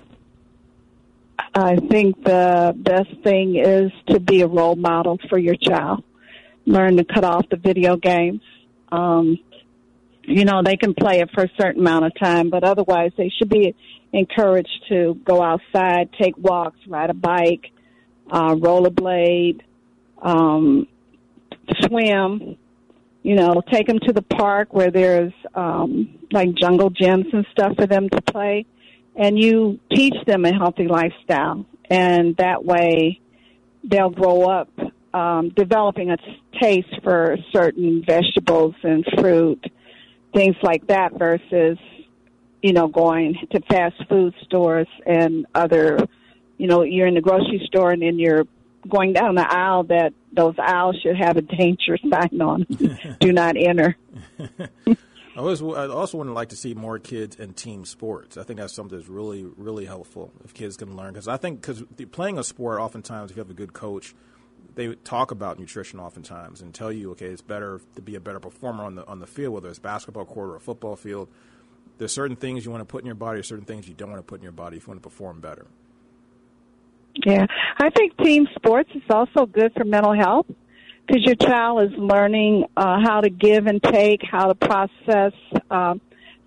I 1.54 1.76
think 1.76 2.22
the 2.24 2.72
best 2.76 3.10
thing 3.22 3.56
is 3.56 3.90
to 4.08 4.20
be 4.20 4.40
a 4.42 4.46
role 4.46 4.76
model 4.76 5.18
for 5.28 5.38
your 5.38 5.56
child. 5.56 6.02
Learn 6.64 6.96
to 6.96 7.04
cut 7.04 7.24
off 7.24 7.48
the 7.50 7.56
video 7.56 7.96
games. 7.96 8.40
Um, 8.90 9.38
you 10.24 10.44
know, 10.44 10.62
they 10.62 10.76
can 10.76 10.94
play 10.94 11.20
it 11.20 11.30
for 11.34 11.44
a 11.44 11.50
certain 11.60 11.80
amount 11.80 12.06
of 12.06 12.12
time, 12.18 12.48
but 12.48 12.64
otherwise 12.64 13.10
they 13.18 13.30
should 13.36 13.48
be 13.48 13.74
encouraged 14.12 14.84
to 14.88 15.18
go 15.24 15.42
outside, 15.42 16.10
take 16.20 16.38
walks, 16.38 16.78
ride 16.86 17.10
a 17.10 17.14
bike, 17.14 17.72
uh, 18.30 18.54
rollerblade, 18.54 19.60
um, 20.20 20.86
swim. 21.80 22.56
You 23.22 23.36
know, 23.36 23.62
take 23.70 23.86
them 23.86 23.98
to 24.00 24.12
the 24.12 24.22
park 24.22 24.74
where 24.74 24.90
there's 24.90 25.32
um, 25.54 26.18
like 26.32 26.54
jungle 26.54 26.90
gyms 26.90 27.32
and 27.32 27.46
stuff 27.52 27.76
for 27.76 27.86
them 27.86 28.08
to 28.08 28.20
play, 28.20 28.66
and 29.14 29.38
you 29.38 29.78
teach 29.92 30.14
them 30.26 30.44
a 30.44 30.52
healthy 30.52 30.88
lifestyle, 30.88 31.64
and 31.88 32.36
that 32.38 32.64
way 32.64 33.20
they'll 33.84 34.10
grow 34.10 34.42
up 34.42 34.70
um, 35.14 35.50
developing 35.50 36.10
a 36.10 36.16
taste 36.60 37.00
for 37.02 37.36
certain 37.52 38.02
vegetables 38.04 38.74
and 38.82 39.04
fruit, 39.18 39.64
things 40.34 40.56
like 40.62 40.86
that, 40.88 41.16
versus 41.16 41.78
you 42.60 42.72
know 42.72 42.88
going 42.88 43.36
to 43.52 43.60
fast 43.68 43.96
food 44.08 44.34
stores 44.44 44.88
and 45.06 45.46
other 45.54 45.98
you 46.62 46.68
know, 46.68 46.84
you're 46.84 47.08
in 47.08 47.14
the 47.14 47.20
grocery 47.20 47.60
store 47.66 47.90
and 47.90 48.02
then 48.02 48.20
you're 48.20 48.44
going 48.88 49.12
down 49.12 49.34
the 49.34 49.50
aisle 49.50 49.84
that 49.84 50.12
those 50.32 50.54
aisles 50.58 50.96
should 51.02 51.16
have 51.16 51.36
a 51.36 51.42
danger 51.42 51.98
sign 52.10 52.40
on. 52.40 52.66
Do 53.20 53.32
not 53.32 53.56
enter. 53.56 53.96
I, 55.36 55.40
was, 55.40 55.62
I 55.62 55.86
also 55.88 56.18
would 56.18 56.28
like 56.28 56.50
to 56.50 56.56
see 56.56 56.74
more 56.74 56.98
kids 56.98 57.36
in 57.36 57.54
team 57.54 57.84
sports. 57.84 58.36
I 58.36 58.42
think 58.42 58.58
that's 58.58 58.74
something 58.74 58.96
that's 58.96 59.08
really, 59.08 59.44
really 59.56 59.86
helpful 59.86 60.32
if 60.44 60.52
kids 60.52 60.76
can 60.76 60.96
learn. 60.96 61.12
Because 61.12 61.28
I 61.28 61.36
think 61.36 61.60
because 61.60 61.82
playing 62.10 62.38
a 62.38 62.44
sport, 62.44 62.80
oftentimes 62.80 63.30
if 63.30 63.36
you 63.36 63.40
have 63.40 63.50
a 63.50 63.54
good 63.54 63.72
coach, 63.72 64.14
they 64.74 64.94
talk 64.94 65.30
about 65.30 65.58
nutrition 65.58 66.00
oftentimes 66.00 66.60
and 66.60 66.74
tell 66.74 66.92
you, 66.92 67.12
okay, 67.12 67.26
it's 67.26 67.42
better 67.42 67.80
to 67.94 68.02
be 68.02 68.14
a 68.14 68.20
better 68.20 68.40
performer 68.40 68.84
on 68.84 68.94
the 68.94 69.06
on 69.06 69.20
the 69.20 69.26
field, 69.26 69.54
whether 69.54 69.68
it's 69.68 69.78
basketball 69.78 70.24
court 70.24 70.50
or 70.50 70.56
a 70.56 70.60
football 70.60 70.96
field. 70.96 71.28
There's 71.98 72.12
certain 72.12 72.36
things 72.36 72.64
you 72.64 72.70
want 72.70 72.80
to 72.80 72.86
put 72.86 73.02
in 73.02 73.06
your 73.06 73.14
body, 73.14 73.42
certain 73.42 73.64
things 73.64 73.86
you 73.86 73.94
don't 73.94 74.10
want 74.10 74.18
to 74.18 74.26
put 74.26 74.40
in 74.40 74.42
your 74.42 74.52
body 74.52 74.78
if 74.78 74.84
you 74.84 74.90
want 74.90 75.02
to 75.02 75.08
perform 75.08 75.40
better. 75.40 75.66
Yeah, 77.14 77.46
I 77.78 77.90
think 77.90 78.16
team 78.18 78.48
sports 78.56 78.90
is 78.94 79.02
also 79.10 79.46
good 79.46 79.72
for 79.74 79.84
mental 79.84 80.14
health 80.14 80.46
because 81.06 81.24
your 81.24 81.34
child 81.34 81.82
is 81.82 81.98
learning 81.98 82.64
uh, 82.76 83.00
how 83.04 83.20
to 83.20 83.28
give 83.28 83.66
and 83.66 83.82
take, 83.82 84.20
how 84.22 84.46
to 84.46 84.54
process 84.54 85.32
uh, 85.70 85.94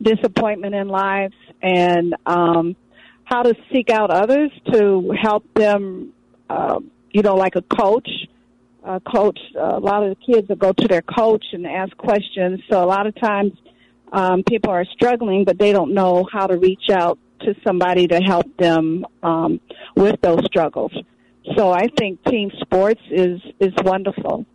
disappointment 0.01 0.73
in 0.73 0.87
life, 0.87 1.33
and 1.61 2.15
um, 2.25 2.75
how 3.25 3.43
to 3.43 3.55
seek 3.71 3.89
out 3.89 4.09
others 4.11 4.51
to 4.71 5.13
help 5.21 5.45
them. 5.53 6.13
Uh, 6.49 6.79
you 7.11 7.21
know, 7.21 7.35
like 7.35 7.55
a 7.55 7.61
coach. 7.61 8.09
A 8.83 8.99
coach. 8.99 9.39
A 9.57 9.79
lot 9.79 10.03
of 10.03 10.09
the 10.09 10.33
kids 10.33 10.49
will 10.49 10.57
go 10.57 10.73
to 10.73 10.87
their 10.87 11.01
coach 11.01 11.43
and 11.53 11.65
ask 11.65 11.95
questions. 11.97 12.59
So 12.69 12.83
a 12.83 12.85
lot 12.85 13.07
of 13.07 13.15
times, 13.15 13.53
um, 14.11 14.43
people 14.43 14.71
are 14.71 14.85
struggling, 14.93 15.43
but 15.43 15.57
they 15.57 15.71
don't 15.71 15.93
know 15.93 16.27
how 16.31 16.45
to 16.45 16.57
reach 16.57 16.89
out 16.91 17.17
to 17.45 17.55
somebody 17.63 18.07
to 18.07 18.19
help 18.19 18.45
them 18.57 19.05
um, 19.23 19.59
with 19.95 20.19
those 20.21 20.43
struggles. 20.45 20.91
So 21.55 21.71
I 21.71 21.87
think 21.97 22.23
team 22.25 22.51
sports 22.61 23.01
is 23.09 23.39
is 23.59 23.73
wonderful. 23.83 24.45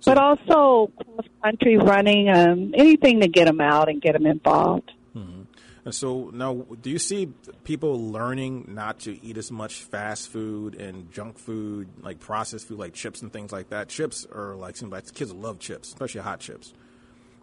So, 0.00 0.14
but 0.14 0.18
also 0.18 0.92
cross 1.02 1.26
country 1.42 1.78
running, 1.78 2.28
um, 2.28 2.74
anything 2.76 3.20
to 3.20 3.28
get 3.28 3.46
them 3.46 3.60
out 3.60 3.88
and 3.88 4.00
get 4.00 4.12
them 4.12 4.26
involved. 4.26 4.92
Mm-hmm. 5.16 5.42
And 5.86 5.94
so 5.94 6.30
now, 6.34 6.66
do 6.82 6.90
you 6.90 6.98
see 6.98 7.28
people 7.64 8.10
learning 8.10 8.66
not 8.68 9.00
to 9.00 9.24
eat 9.24 9.38
as 9.38 9.50
much 9.50 9.76
fast 9.76 10.28
food 10.28 10.74
and 10.74 11.10
junk 11.12 11.38
food, 11.38 11.88
like 12.02 12.18
processed 12.20 12.68
food, 12.68 12.78
like 12.78 12.92
chips 12.92 13.22
and 13.22 13.32
things 13.32 13.52
like 13.52 13.70
that? 13.70 13.88
Chips 13.88 14.26
are 14.30 14.54
like 14.54 14.76
seems 14.76 14.92
like 14.92 15.12
kids 15.14 15.32
love 15.32 15.60
chips, 15.60 15.88
especially 15.88 16.20
hot 16.20 16.40
chips. 16.40 16.74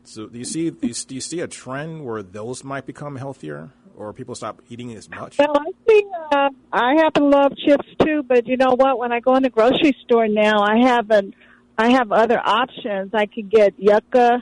So 0.04 0.28
do 0.28 0.38
you 0.38 0.46
see 0.46 0.70
do 0.70 0.88
you, 0.88 0.94
do 0.94 1.16
you 1.16 1.22
see 1.22 1.40
a 1.40 1.48
trend 1.48 2.06
where 2.06 2.22
those 2.22 2.64
might 2.64 2.86
become 2.86 3.16
healthier? 3.16 3.72
Or 3.96 4.14
people 4.14 4.36
stop 4.36 4.62
eating 4.70 4.94
as 4.94 5.10
much? 5.10 5.38
Well, 5.38 5.56
I 5.56 5.72
see. 5.88 6.06
Uh, 6.32 6.50
I 6.72 6.96
happen 6.96 7.24
to 7.24 7.30
love 7.30 7.54
chips 7.58 7.88
too, 8.04 8.24
but 8.24 8.48
you 8.48 8.58
know 8.58 8.74
what? 8.76 8.98
When 8.98 9.12
I 9.12 9.20
go 9.20 9.36
in 9.36 9.44
the 9.44 9.50
grocery 9.50 9.96
store 10.04 10.28
now, 10.28 10.62
I 10.62 10.80
have 10.80 11.10
an 11.12 11.34
I 11.78 11.92
have 11.92 12.12
other 12.12 12.40
options. 12.40 13.14
I 13.14 13.26
can 13.26 13.48
get 13.48 13.74
yucca 13.78 14.42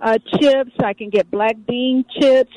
uh, 0.00 0.18
chips. 0.38 0.72
I 0.82 0.94
can 0.94 1.10
get 1.10 1.30
black 1.30 1.56
bean 1.66 2.04
chips. 2.18 2.56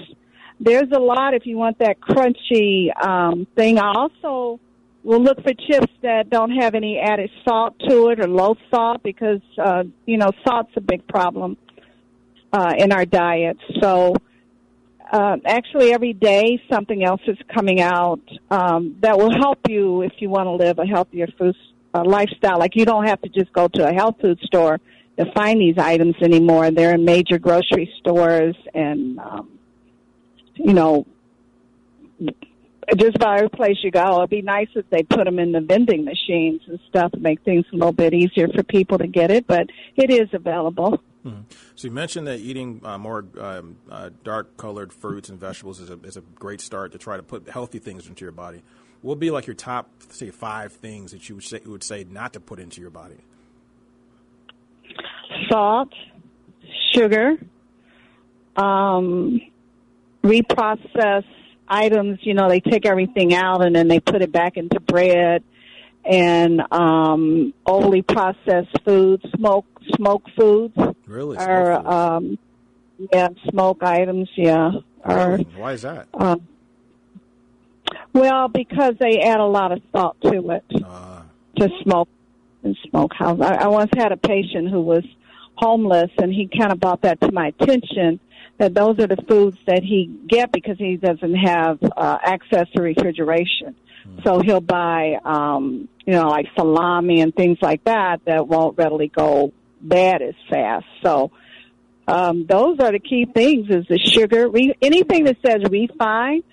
There's 0.59 0.91
a 0.93 0.99
lot 0.99 1.33
if 1.33 1.45
you 1.45 1.57
want 1.57 1.79
that 1.79 1.99
crunchy 1.99 2.89
um, 3.05 3.45
thing. 3.55 3.77
I 3.77 3.93
also 3.93 4.59
will 5.03 5.21
look 5.21 5.41
for 5.43 5.53
chips 5.53 5.91
that 6.01 6.29
don't 6.29 6.51
have 6.51 6.75
any 6.75 6.97
added 6.97 7.29
salt 7.47 7.77
to 7.87 8.09
it 8.09 8.19
or 8.19 8.27
low 8.27 8.55
salt 8.73 9.03
because 9.03 9.41
uh, 9.63 9.83
you 10.05 10.17
know 10.17 10.31
salt's 10.47 10.71
a 10.75 10.81
big 10.81 11.07
problem 11.07 11.57
uh, 12.53 12.73
in 12.77 12.91
our 12.91 13.05
diet. 13.05 13.57
So 13.81 14.15
uh, 15.11 15.37
actually 15.45 15.93
every 15.93 16.13
day 16.13 16.61
something 16.71 17.03
else 17.03 17.21
is 17.27 17.37
coming 17.53 17.81
out 17.81 18.21
um, 18.49 18.97
that 19.01 19.17
will 19.17 19.31
help 19.31 19.59
you 19.69 20.01
if 20.01 20.13
you 20.19 20.29
want 20.29 20.47
to 20.47 20.51
live 20.51 20.79
a 20.79 20.85
healthier 20.85 21.27
food 21.37 21.55
uh, 21.93 22.03
lifestyle. 22.03 22.59
Like 22.59 22.75
you 22.75 22.85
don't 22.85 23.05
have 23.07 23.21
to 23.21 23.29
just 23.29 23.51
go 23.53 23.67
to 23.69 23.87
a 23.87 23.93
health 23.93 24.15
food 24.21 24.39
store 24.43 24.79
to 25.17 25.31
find 25.33 25.59
these 25.59 25.77
items 25.77 26.15
anymore. 26.21 26.71
They're 26.71 26.93
in 26.93 27.05
major 27.05 27.37
grocery 27.37 27.91
stores 27.99 28.55
and 28.73 29.19
um, 29.19 29.59
you 30.55 30.73
know 30.73 31.05
just 32.97 33.15
about 33.15 33.37
every 33.37 33.49
place 33.49 33.77
you 33.83 33.91
go. 33.91 34.17
It'd 34.17 34.29
be 34.29 34.41
nice 34.41 34.67
if 34.75 34.89
they 34.89 35.03
put 35.03 35.25
them 35.25 35.39
in 35.39 35.51
the 35.51 35.61
vending 35.61 36.05
machines 36.05 36.61
and 36.67 36.79
stuff 36.87 37.11
to 37.13 37.19
make 37.19 37.41
things 37.41 37.65
a 37.73 37.75
little 37.75 37.91
bit 37.91 38.13
easier 38.13 38.47
for 38.47 38.63
people 38.63 38.99
to 38.99 39.07
get 39.07 39.31
it, 39.31 39.47
but 39.47 39.67
it 39.95 40.11
is 40.11 40.29
available. 40.33 41.01
Mm-hmm. 41.25 41.41
So 41.75 41.87
you 41.87 41.91
mentioned 41.91 42.27
that 42.27 42.39
eating 42.39 42.81
uh, 42.83 42.97
more 42.97 43.25
um, 43.39 43.77
uh, 43.89 44.11
dark-colored 44.23 44.93
fruits 44.93 45.29
and 45.29 45.39
vegetables 45.39 45.79
is 45.79 45.89
a, 45.89 45.99
is 46.03 46.17
a 46.17 46.21
great 46.21 46.61
start 46.61 46.91
to 46.91 46.97
try 46.99 47.17
to 47.17 47.23
put 47.23 47.49
healthy 47.49 47.79
things 47.79 48.07
into 48.07 48.23
your 48.23 48.31
body. 48.31 48.61
What 49.01 49.13
would 49.13 49.19
be 49.19 49.31
like 49.31 49.47
your 49.47 49.55
top, 49.55 49.89
say, 50.09 50.29
five 50.29 50.73
things 50.73 51.11
that 51.11 51.27
you 51.27 51.35
would 51.35 51.43
say, 51.43 51.61
would 51.65 51.83
say 51.83 52.05
not 52.09 52.33
to 52.33 52.39
put 52.39 52.59
into 52.59 52.79
your 52.79 52.91
body? 52.91 53.17
Salt, 55.49 55.93
sugar, 56.93 57.37
um, 58.55 59.41
reprocessed 60.23 61.25
items. 61.67 62.19
You 62.21 62.35
know, 62.35 62.49
they 62.49 62.59
take 62.59 62.85
everything 62.85 63.33
out 63.33 63.63
and 63.63 63.75
then 63.75 63.87
they 63.87 63.99
put 63.99 64.21
it 64.21 64.31
back 64.31 64.57
into 64.57 64.79
bread 64.79 65.43
and 66.03 66.61
um, 66.71 67.53
overly 67.65 68.03
processed 68.03 68.79
foods, 68.85 69.23
smoke 69.35 69.65
smoke 69.95 70.23
foods. 70.37 70.77
Really? 71.05 71.37
Or 71.37 71.73
um, 71.73 72.37
yeah, 73.11 73.29
smoke 73.49 73.83
items. 73.83 74.29
Yeah. 74.35 74.71
Or, 75.03 75.37
Why 75.55 75.73
is 75.73 75.83
that? 75.83 76.07
Um, 76.13 76.47
well, 78.13 78.47
because 78.47 78.95
they 78.99 79.19
add 79.19 79.39
a 79.39 79.45
lot 79.45 79.71
of 79.71 79.81
salt 79.91 80.17
to 80.21 80.49
it. 80.51 80.63
Uh. 80.83 81.21
To 81.57 81.69
smoke 81.83 82.09
and 82.63 82.77
smokehouse. 82.89 83.39
I, 83.39 83.55
I 83.55 83.67
once 83.67 83.91
had 83.95 84.11
a 84.11 84.17
patient 84.17 84.69
who 84.69 84.81
was 84.81 85.05
homeless, 85.55 86.11
and 86.17 86.33
he 86.33 86.47
kind 86.47 86.73
of 86.73 86.81
brought 86.81 87.03
that 87.03 87.21
to 87.21 87.31
my 87.31 87.47
attention 87.47 88.19
that 88.57 88.73
those 88.73 88.99
are 88.99 89.07
the 89.07 89.21
foods 89.27 89.57
that 89.67 89.83
he 89.83 90.05
get 90.27 90.51
because 90.51 90.77
he 90.77 90.97
doesn't 90.97 91.35
have 91.35 91.79
uh, 91.95 92.17
access 92.23 92.67
to 92.75 92.81
refrigeration. 92.81 93.75
So 94.23 94.39
he'll 94.39 94.61
buy, 94.61 95.19
um, 95.25 95.89
you 96.05 96.13
know, 96.13 96.29
like 96.29 96.47
salami 96.55 97.21
and 97.21 97.33
things 97.35 97.57
like 97.61 97.83
that 97.85 98.21
that 98.25 98.47
won't 98.47 98.77
readily 98.77 99.07
go 99.07 99.51
bad 99.87 100.21
as 100.21 100.35
fast. 100.49 100.85
So 101.03 101.31
um, 102.07 102.45
those 102.47 102.79
are 102.79 102.91
the 102.91 102.99
key 102.99 103.25
things: 103.25 103.67
is 103.69 103.85
the 103.87 103.97
sugar. 103.99 104.47
Re- 104.49 104.75
anything 104.81 105.25
that 105.25 105.37
says 105.45 105.61
refined, 105.69 106.43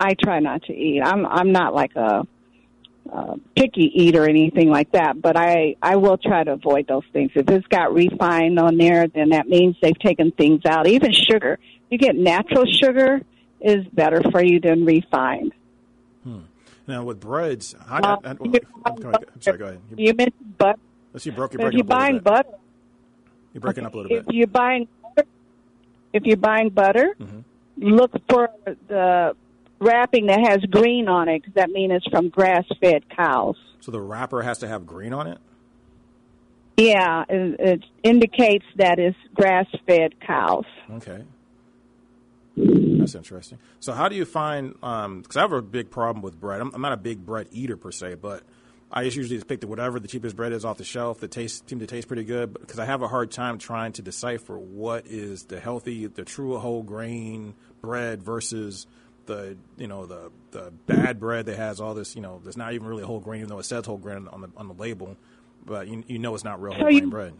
I 0.00 0.14
try 0.14 0.40
not 0.40 0.62
to 0.64 0.72
eat. 0.74 1.02
I'm 1.04 1.26
I'm 1.26 1.52
not 1.52 1.74
like 1.74 1.94
a, 1.96 2.26
a 3.12 3.34
picky 3.54 3.90
eater 3.94 4.24
or 4.24 4.28
anything 4.28 4.70
like 4.70 4.92
that, 4.92 5.20
but 5.20 5.36
I 5.36 5.76
I 5.82 5.96
will 5.96 6.16
try 6.18 6.44
to 6.44 6.52
avoid 6.52 6.86
those 6.86 7.04
things. 7.12 7.30
If 7.34 7.48
it's 7.50 7.66
got 7.68 7.92
refined 7.94 8.58
on 8.58 8.76
there, 8.78 9.06
then 9.08 9.30
that 9.30 9.48
means 9.48 9.76
they've 9.82 9.98
taken 9.98 10.32
things 10.32 10.62
out. 10.66 10.86
Even 10.86 11.12
sugar, 11.12 11.58
you 11.90 11.98
get 11.98 12.16
natural 12.16 12.64
sugar 12.66 13.20
is 13.60 13.86
better 13.92 14.20
for 14.30 14.42
you 14.44 14.60
than 14.60 14.84
refined. 14.84 15.52
Hmm. 16.24 16.40
Now 16.86 17.04
with 17.04 17.20
breads, 17.20 17.74
how, 17.86 17.96
Uh, 17.98 18.16
I, 18.24 18.30
I, 18.30 18.36
you- 18.44 18.50
go. 18.52 18.58
I'm 18.84 19.40
sorry, 19.40 19.58
go 19.58 19.64
ahead. 19.66 19.80
You, 19.96 20.06
You 20.06 20.14
mentioned 20.14 20.56
butter. 20.58 20.78
let's 21.12 21.24
see, 21.24 21.30
you 21.30 21.36
broke, 21.36 21.52
you're 21.54 21.66
If 21.66 21.72
you're 21.74 21.82
up 21.82 21.90
a 21.90 21.94
little 21.94 21.98
buying 21.98 22.18
butter, 22.20 22.48
You're 23.56 23.62
breaking 23.62 23.86
up 23.86 23.94
a 23.94 23.96
little 23.96 24.12
if 24.14 24.26
bit. 24.26 24.34
you're 24.34 24.46
buying 24.48 24.86
if 26.12 26.24
you're 26.24 26.36
buying 26.36 26.68
butter, 26.68 27.14
Mhm. 27.18 27.42
look 27.78 28.12
for 28.28 28.50
the 28.88 29.34
wrapping 29.78 30.26
that 30.26 30.40
has 30.46 30.60
green 30.70 31.08
on 31.08 31.28
it 31.30 31.40
because 31.40 31.54
that 31.54 31.70
means 31.70 31.92
it's 31.94 32.06
from 32.08 32.28
grass-fed 32.28 33.08
cows. 33.08 33.56
So 33.80 33.90
the 33.90 34.00
wrapper 34.00 34.42
has 34.42 34.58
to 34.58 34.68
have 34.68 34.86
green 34.86 35.14
on 35.14 35.26
it. 35.26 35.38
Yeah, 36.76 37.24
it, 37.30 37.56
it 37.60 37.84
indicates 38.02 38.66
that 38.76 38.98
it's 38.98 39.16
grass-fed 39.34 40.20
cows. 40.20 40.66
Okay. 40.90 41.24
That's 42.58 43.14
interesting. 43.14 43.58
So, 43.80 43.92
how 43.94 44.10
do 44.10 44.16
you 44.16 44.26
find? 44.26 44.74
Because 44.74 45.36
I 45.36 45.40
have 45.40 45.52
a 45.52 45.62
big 45.62 45.90
problem 45.90 46.22
with 46.22 46.38
bread. 46.38 46.60
I'm, 46.60 46.74
I'm 46.74 46.82
not 46.82 46.92
a 46.92 46.96
big 46.98 47.24
bread 47.24 47.48
eater 47.52 47.76
per 47.78 47.90
se, 47.90 48.16
but 48.16 48.42
I 48.90 49.02
just 49.04 49.16
usually 49.16 49.36
just 49.36 49.48
pick 49.48 49.60
the 49.60 49.66
whatever 49.66 49.98
the 49.98 50.08
cheapest 50.08 50.36
bread 50.36 50.52
is 50.52 50.64
off 50.64 50.78
the 50.78 50.84
shelf 50.84 51.20
that 51.20 51.30
tastes 51.32 51.62
seem 51.68 51.80
to 51.80 51.86
taste 51.86 52.06
pretty 52.06 52.24
good. 52.24 52.54
Because 52.54 52.78
I 52.78 52.84
have 52.84 53.02
a 53.02 53.08
hard 53.08 53.30
time 53.32 53.58
trying 53.58 53.92
to 53.94 54.02
decipher 54.02 54.56
what 54.58 55.06
is 55.06 55.44
the 55.44 55.58
healthy, 55.60 56.06
the 56.06 56.24
true 56.24 56.56
whole 56.58 56.82
grain 56.82 57.54
bread 57.82 58.22
versus 58.22 58.86
the 59.26 59.56
you 59.76 59.88
know 59.88 60.06
the 60.06 60.30
the 60.52 60.72
bad 60.86 61.18
bread 61.18 61.46
that 61.46 61.56
has 61.56 61.80
all 61.80 61.94
this 61.94 62.14
you 62.14 62.22
know 62.22 62.40
that's 62.44 62.56
not 62.56 62.74
even 62.74 62.86
really 62.86 63.02
whole 63.02 63.18
grain, 63.20 63.40
even 63.40 63.48
though 63.48 63.58
it 63.58 63.64
says 63.64 63.84
whole 63.84 63.96
grain 63.98 64.28
on 64.28 64.40
the 64.40 64.50
on 64.56 64.68
the 64.68 64.74
label, 64.74 65.16
but 65.64 65.88
you, 65.88 66.04
you 66.06 66.18
know 66.20 66.32
it's 66.34 66.44
not 66.44 66.62
real 66.62 66.72
So 66.72 66.78
whole 66.78 66.86
grain 66.86 67.02
you- 67.02 67.10
bread. 67.10 67.34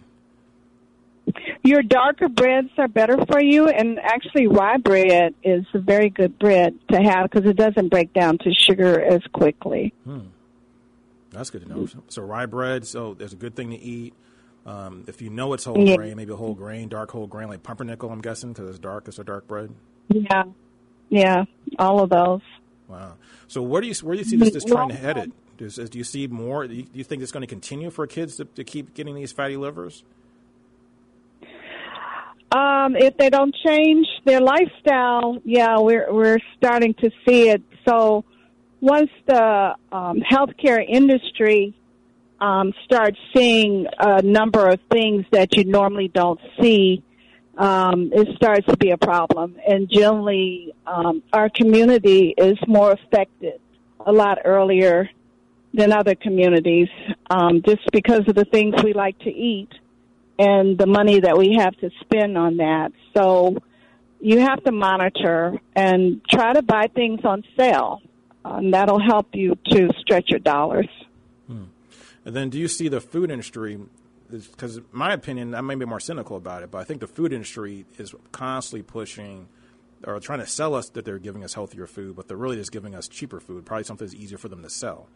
Your 1.65 1.83
darker 1.83 2.29
breads 2.29 2.71
are 2.79 2.87
better 2.87 3.17
for 3.27 3.41
you, 3.41 3.67
and 3.69 3.99
actually, 3.99 4.47
rye 4.47 4.77
bread 4.77 5.35
is 5.43 5.65
a 5.75 5.79
very 5.81 6.09
good 6.09 6.39
bread 6.39 6.75
to 6.93 7.01
have 7.03 7.29
because 7.31 7.49
it 7.51 7.57
doesn't 7.57 7.89
break 7.89 8.13
down 8.13 8.39
to 8.39 8.55
sugar 8.55 9.01
as 9.03 9.21
quickly. 9.33 9.93
Hmm. 10.05 10.27
That's 11.37 11.51
good 11.51 11.63
to 11.63 11.69
know. 11.69 11.87
So 12.09 12.23
rye 12.23 12.47
bread, 12.47 12.87
so 12.87 13.17
it's 13.19 13.33
a 13.33 13.37
good 13.37 13.55
thing 13.55 13.71
to 13.71 13.77
eat. 13.77 14.15
Um, 14.65 15.05
if 15.07 15.23
you 15.23 15.31
know 15.31 15.53
it's 15.53 15.65
whole 15.65 15.85
Yeah. 15.85 15.97
grain, 15.97 16.17
maybe 16.17 16.33
a 16.33 16.37
whole 16.37 16.55
grain, 16.55 16.89
dark 16.89 17.11
whole 17.13 17.27
grain, 17.27 17.49
like 17.49 17.63
pumpernickel, 17.63 18.11
I'm 18.11 18.21
guessing, 18.21 18.53
because 18.53 18.69
it's 18.71 18.79
dark. 18.79 19.07
It's 19.07 19.19
a 19.19 19.25
dark 19.25 19.47
bread. 19.47 19.73
Yeah, 20.09 20.45
yeah, 21.09 21.45
all 21.79 22.03
of 22.03 22.11
those. 22.11 22.41
Wow. 22.89 23.15
So 23.49 23.63
where 23.63 23.81
do 23.81 23.89
you 23.89 23.95
where 24.03 24.15
do 24.15 24.19
you 24.19 24.25
see 24.25 24.37
this, 24.37 24.51
this 24.51 24.65
trend 24.65 24.93
headed? 24.93 25.33
Does, 25.59 25.77
do 25.77 25.99
you 25.99 26.05
see 26.05 26.27
more? 26.27 26.67
Do 26.67 26.75
you, 26.75 26.83
do 26.83 26.99
you 26.99 27.05
think 27.05 27.23
it's 27.23 27.33
going 27.33 27.43
to 27.43 27.47
continue 27.47 27.91
for 27.91 28.07
kids 28.07 28.37
to, 28.37 28.45
to 28.45 28.65
keep 28.65 28.95
getting 28.95 29.15
these 29.15 29.33
fatty 29.33 29.57
livers? 29.57 30.05
Um, 32.53 32.95
if 32.97 33.17
they 33.17 33.29
don't 33.31 33.55
change 33.67 34.07
their 34.25 34.41
lifestyle, 34.41 35.39
yeah, 35.45 35.79
we're 35.79 36.13
we're 36.13 36.39
starting 36.57 36.95
to 36.95 37.11
see 37.27 37.51
it. 37.51 37.63
So 37.89 38.25
once 38.81 39.11
the 39.27 39.75
um, 39.93 40.21
healthcare 40.21 40.85
industry 40.87 41.75
um, 42.41 42.73
starts 42.85 43.19
seeing 43.35 43.87
a 43.99 44.23
number 44.23 44.69
of 44.69 44.79
things 44.91 45.25
that 45.33 45.57
you 45.57 45.65
normally 45.65 46.09
don't 46.09 46.41
see, 46.61 47.03
um, 47.57 48.11
it 48.13 48.29
starts 48.37 48.67
to 48.67 48.77
be 48.77 48.91
a 48.91 48.99
problem. 48.99 49.57
And 49.67 49.89
generally, 49.91 50.75
um, 50.87 51.23
our 51.33 51.49
community 51.49 52.35
is 52.37 52.59
more 52.67 52.93
affected 52.93 53.61
a 54.05 54.13
lot 54.13 54.39
earlier 54.45 55.09
than 55.73 55.93
other 55.93 56.15
communities, 56.15 56.89
um, 57.31 57.63
just 57.67 57.83
because 57.93 58.29
of 58.29 58.35
the 58.35 58.45
things 58.45 58.75
we 58.83 58.93
like 58.93 59.19
to 59.21 59.31
eat 59.31 59.71
and 60.39 60.79
the 60.79 60.87
money 60.87 61.21
that 61.21 61.37
we 61.37 61.57
have 61.59 61.75
to 61.79 61.91
spend 62.01 62.37
on 62.37 62.59
that. 62.59 62.93
So 63.17 63.57
you 64.21 64.41
have 64.41 64.63
to 64.65 64.73
monitor 64.73 65.59
and 65.75 66.21
try 66.31 66.53
to 66.53 66.63
buy 66.63 66.89
things 66.95 67.21
on 67.25 67.43
sale. 67.59 68.01
Uh, 68.47 68.59
and 68.59 68.73
that'll 68.73 69.01
help 69.01 69.29
you 69.33 69.57
to 69.67 69.89
stretch 69.99 70.29
your 70.29 70.39
dollars. 70.39 70.89
Hmm. 71.47 71.65
And 72.25 72.37
then 72.37 72.51
do 72.51 72.59
you 72.59 72.69
see 72.69 72.89
the 72.89 73.01
food 73.01 73.31
industry? 73.31 73.79
Because, 74.31 74.81
my 74.93 75.13
opinion, 75.13 75.55
I 75.55 75.61
may 75.61 75.75
be 75.75 75.85
more 75.85 76.01
cynical 76.01 76.37
about 76.37 76.63
it, 76.63 76.71
but 76.71 76.79
I 76.79 76.85
think 76.85 77.01
the 77.01 77.07
food 77.07 77.33
industry 77.33 77.87
is 77.99 78.15
constantly 78.33 78.83
pushing 78.83 79.49
or 80.05 80.19
trying 80.21 80.41
to 80.41 80.47
sell 80.47 80.75
us 80.75 80.89
that 80.91 81.05
they're 81.05 81.19
giving 81.19 81.43
us 81.43 81.55
healthier 81.55 81.87
food, 81.87 82.17
but 82.17 82.29
they're 82.29 82.37
really 82.37 82.57
just 82.57 82.73
giving 82.73 82.95
us 82.95 83.09
cheaper 83.09 83.41
food, 83.41 83.65
probably 83.65 83.85
something 83.85 84.07
that's 84.07 84.19
easier 84.19 84.39
for 84.39 84.49
them 84.49 84.63
to 84.63 84.71
sell. 84.71 85.09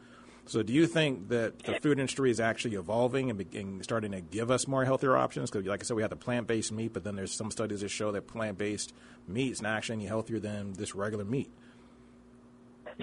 So, 0.46 0.62
do 0.62 0.72
you 0.72 0.86
think 0.86 1.28
that 1.28 1.60
the 1.60 1.74
food 1.74 1.98
industry 1.98 2.30
is 2.30 2.40
actually 2.40 2.74
evolving 2.74 3.30
and, 3.30 3.38
be- 3.38 3.58
and 3.58 3.84
starting 3.84 4.12
to 4.12 4.20
give 4.20 4.50
us 4.50 4.66
more 4.66 4.84
healthier 4.84 5.16
options? 5.16 5.50
Because, 5.50 5.66
like 5.66 5.82
I 5.82 5.84
said, 5.84 5.96
we 5.96 6.02
have 6.02 6.10
the 6.10 6.16
plant 6.16 6.48
based 6.48 6.72
meat, 6.72 6.92
but 6.92 7.04
then 7.04 7.14
there's 7.14 7.32
some 7.32 7.50
studies 7.52 7.82
that 7.82 7.90
show 7.90 8.10
that 8.12 8.26
plant 8.26 8.58
based 8.58 8.92
meat 9.28 9.52
is 9.52 9.62
not 9.62 9.76
actually 9.76 9.96
any 9.96 10.06
healthier 10.06 10.40
than 10.40 10.72
this 10.72 10.94
regular 10.94 11.24
meat. 11.24 11.50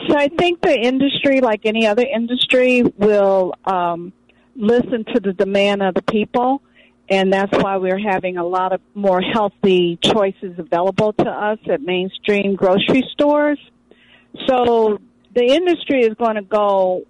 So 0.06 0.16
I 0.16 0.28
think 0.28 0.62
the 0.62 0.78
industry, 0.78 1.42
like 1.42 1.66
any 1.66 1.88
other 1.88 2.04
industry, 2.04 2.84
will 2.84 3.54
um, 3.66 4.14
listen 4.56 5.06
to 5.14 5.20
the 5.20 5.34
demand 5.34 5.82
of 5.82 5.96
the 5.96 6.04
people, 6.04 6.62
and 7.10 7.34
that's 7.34 7.52
why 7.58 7.78
we're 7.78 8.00
having 8.00 8.38
a 8.38 8.46
lot 8.46 8.74
of 8.74 8.82
more 8.94 9.22
healthy 9.22 9.98
choices 10.02 10.60
available 10.60 11.14
to 11.14 11.30
us 11.30 11.58
at 11.72 11.82
mainstream 11.82 12.56
grocery 12.56 13.04
stores. 13.12 13.60
So 14.48 15.00
the 15.34 15.46
industry 15.46 16.02
is 16.02 16.14
going 16.14 16.36
to 16.36 16.42
go 16.44 17.06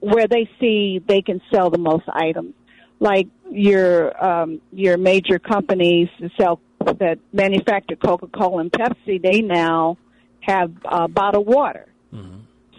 where 0.00 0.28
they 0.28 0.48
see 0.60 1.00
they 1.06 1.22
can 1.22 1.40
sell 1.52 1.70
the 1.70 1.78
most 1.78 2.04
items, 2.08 2.54
like 2.98 3.28
your 3.50 4.24
um, 4.24 4.60
your 4.72 4.96
major 4.96 5.38
companies 5.38 6.08
that 6.20 6.30
sell 6.38 6.60
that 6.80 7.18
manufacture 7.32 7.96
Coca 7.96 8.28
Cola 8.28 8.60
and 8.60 8.72
Pepsi. 8.72 9.20
They 9.20 9.42
now 9.42 9.98
have 10.40 10.72
uh, 10.84 11.08
bottled 11.08 11.46
water. 11.46 11.86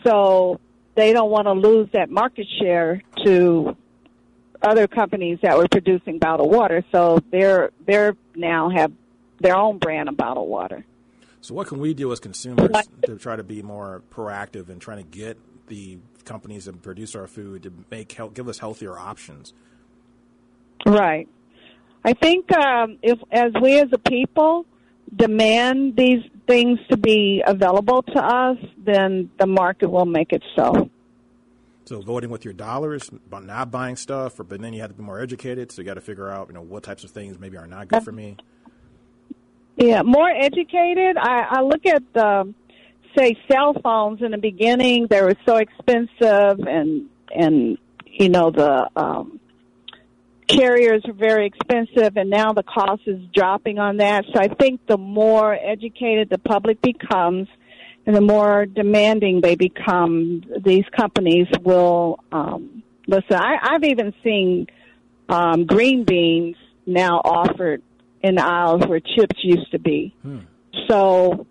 So 0.03 0.59
they 0.95 1.13
don't 1.13 1.29
want 1.29 1.47
to 1.47 1.53
lose 1.53 1.89
that 1.93 2.09
market 2.09 2.47
share 2.59 3.01
to 3.23 3.75
other 4.61 4.87
companies 4.87 5.39
that 5.43 5.57
were 5.57 5.67
producing 5.67 6.19
bottled 6.19 6.51
water. 6.51 6.83
So 6.91 7.19
they're 7.31 7.71
they're 7.85 8.15
now 8.35 8.69
have 8.69 8.91
their 9.39 9.55
own 9.55 9.77
brand 9.77 10.09
of 10.09 10.17
bottled 10.17 10.49
water. 10.49 10.85
So, 11.41 11.53
what 11.53 11.67
can 11.67 11.79
we 11.79 11.93
do 11.93 12.11
as 12.11 12.19
consumers 12.19 12.71
to 13.05 13.17
try 13.17 13.35
to 13.35 13.43
be 13.43 13.61
more 13.61 14.01
proactive 14.11 14.69
in 14.69 14.79
trying 14.79 14.97
to 14.97 15.09
get 15.17 15.37
the 15.67 15.99
companies 16.25 16.65
that 16.65 16.81
produce 16.81 17.15
our 17.15 17.27
food 17.27 17.63
to 17.63 17.73
make 17.89 18.11
health, 18.11 18.33
give 18.33 18.49
us 18.49 18.59
healthier 18.59 18.97
options? 18.97 19.53
Right. 20.85 21.27
I 22.03 22.13
think 22.13 22.51
um, 22.55 22.97
if 23.01 23.19
as 23.31 23.51
we 23.61 23.79
as 23.79 23.89
a 23.91 23.97
people 23.97 24.65
demand 25.15 25.95
these 25.95 26.23
things 26.47 26.79
to 26.89 26.97
be 26.97 27.43
available 27.45 28.03
to 28.03 28.19
us, 28.19 28.57
then 28.77 29.29
the 29.37 29.47
market 29.47 29.89
will 29.89 30.05
make 30.05 30.33
it 30.33 30.43
so. 30.55 30.89
So, 31.85 32.01
voting 32.01 32.29
with 32.29 32.43
your 32.43 32.53
dollars, 32.53 33.09
not 33.31 33.71
buying 33.71 33.95
stuff, 33.95 34.39
or 34.39 34.43
but 34.43 34.59
then 34.61 34.73
you 34.73 34.81
have 34.81 34.89
to 34.89 34.95
be 34.95 35.03
more 35.03 35.21
educated. 35.21 35.71
So, 35.71 35.81
you 35.81 35.85
got 35.85 35.93
to 35.93 36.01
figure 36.01 36.29
out, 36.29 36.49
you 36.49 36.53
know, 36.53 36.61
what 36.61 36.83
types 36.83 37.05
of 37.05 37.11
things 37.11 37.39
maybe 37.39 37.57
are 37.57 37.67
not 37.67 37.87
good 37.87 38.03
for 38.03 38.11
me. 38.11 38.35
Yeah, 39.77 40.01
more 40.01 40.29
educated. 40.29 41.17
I, 41.17 41.45
I 41.49 41.61
look 41.61 41.85
at 41.85 42.17
um, 42.17 42.55
say 43.15 43.35
cell 43.49 43.73
phones 43.81 44.21
in 44.21 44.31
the 44.31 44.37
beginning; 44.37 45.07
they 45.07 45.21
were 45.21 45.35
so 45.45 45.57
expensive, 45.57 46.59
and 46.67 47.09
and 47.33 47.77
you 48.05 48.29
know 48.29 48.49
the 48.49 48.89
um, 48.95 49.36
carriers 50.47 51.03
were 51.05 51.13
very 51.13 51.47
expensive, 51.47 52.17
and 52.17 52.29
now 52.29 52.53
the 52.53 52.63
cost 52.63 53.01
is 53.05 53.21
dropping 53.33 53.79
on 53.79 53.97
that. 53.97 54.25
So 54.33 54.39
I 54.39 54.47
think 54.47 54.85
the 54.87 54.97
more 54.97 55.53
educated 55.53 56.29
the 56.29 56.37
public 56.37 56.81
becomes, 56.81 57.47
and 58.05 58.15
the 58.15 58.21
more 58.21 58.65
demanding 58.65 59.41
they 59.41 59.55
become, 59.55 60.43
these 60.63 60.85
companies 60.95 61.47
will 61.61 62.19
um, 62.31 62.83
listen. 63.07 63.33
I, 63.35 63.57
I've 63.61 63.83
even 63.83 64.13
seen 64.23 64.67
um, 65.29 65.65
green 65.65 66.05
beans 66.05 66.55
now 66.85 67.17
offered 67.17 67.81
in 68.21 68.39
aisles 68.39 68.87
where 68.87 68.99
chips 68.99 69.35
used 69.43 69.71
to 69.71 69.79
be. 69.79 70.15
So 70.87 71.45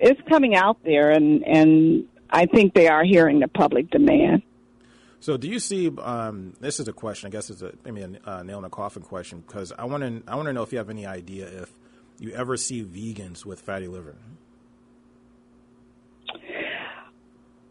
it's 0.00 0.20
coming 0.28 0.54
out 0.54 0.78
there, 0.84 1.10
and 1.10 1.44
and 1.46 2.04
I 2.30 2.46
think 2.46 2.74
they 2.74 2.88
are 2.88 3.04
hearing 3.04 3.40
the 3.40 3.48
public 3.48 3.90
demand. 3.90 4.42
So, 5.20 5.36
do 5.36 5.48
you 5.48 5.58
see? 5.58 5.90
Um, 5.98 6.54
this 6.60 6.78
is 6.78 6.86
a 6.86 6.92
question. 6.92 7.26
I 7.26 7.30
guess 7.30 7.50
it's 7.50 7.62
a 7.62 7.72
maybe 7.84 8.02
a 8.02 8.30
uh, 8.30 8.42
nail 8.42 8.58
in 8.58 8.64
a 8.64 8.70
coffin 8.70 9.02
question 9.02 9.42
because 9.46 9.72
I 9.76 9.84
want 9.84 10.02
to. 10.02 10.22
I 10.30 10.36
want 10.36 10.46
to 10.46 10.52
know 10.52 10.62
if 10.62 10.72
you 10.72 10.78
have 10.78 10.90
any 10.90 11.06
idea 11.06 11.46
if 11.62 11.72
you 12.18 12.32
ever 12.32 12.56
see 12.56 12.84
vegans 12.84 13.44
with 13.44 13.60
fatty 13.60 13.88
liver. 13.88 14.16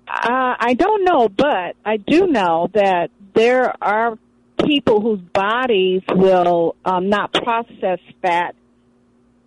Uh, 0.08 0.56
I 0.60 0.74
don't 0.74 1.04
know, 1.04 1.30
but 1.30 1.76
I 1.86 1.98
do 1.98 2.28
know 2.28 2.70
that 2.74 3.12
there 3.34 3.74
are 3.82 4.18
people 4.66 5.02
whose 5.02 5.22
bodies 5.22 6.02
will 6.10 6.76
um, 6.84 7.10
not 7.10 7.34
process 7.34 8.00
fat 8.22 8.56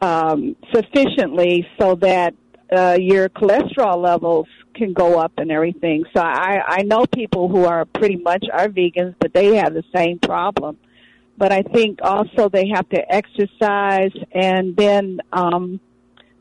um, 0.01 0.57
sufficiently 0.73 1.67
so 1.79 1.97
that 1.97 2.35
uh, 2.75 2.97
your 2.99 3.29
cholesterol 3.29 4.03
levels 4.03 4.47
can 4.75 4.93
go 4.93 5.19
up 5.19 5.33
and 5.39 5.51
everything. 5.51 6.05
So 6.15 6.21
I, 6.23 6.61
I 6.67 6.83
know 6.83 7.07
people 7.07 7.49
who 7.49 7.65
are 7.65 7.85
pretty 7.85 8.17
much 8.17 8.45
are 8.53 8.69
vegans, 8.69 9.15
but 9.19 9.33
they 9.33 9.57
have 9.57 9.75
the 9.75 9.85
same 9.95 10.19
problem. 10.19 10.79
But 11.37 11.53
I 11.53 11.63
think 11.63 12.01
also 12.03 12.49
they 12.49 12.69
have 12.75 12.89
to 12.91 13.13
exercise 13.13 14.13
and 14.33 14.77
then, 14.77 15.21
um, 15.33 15.81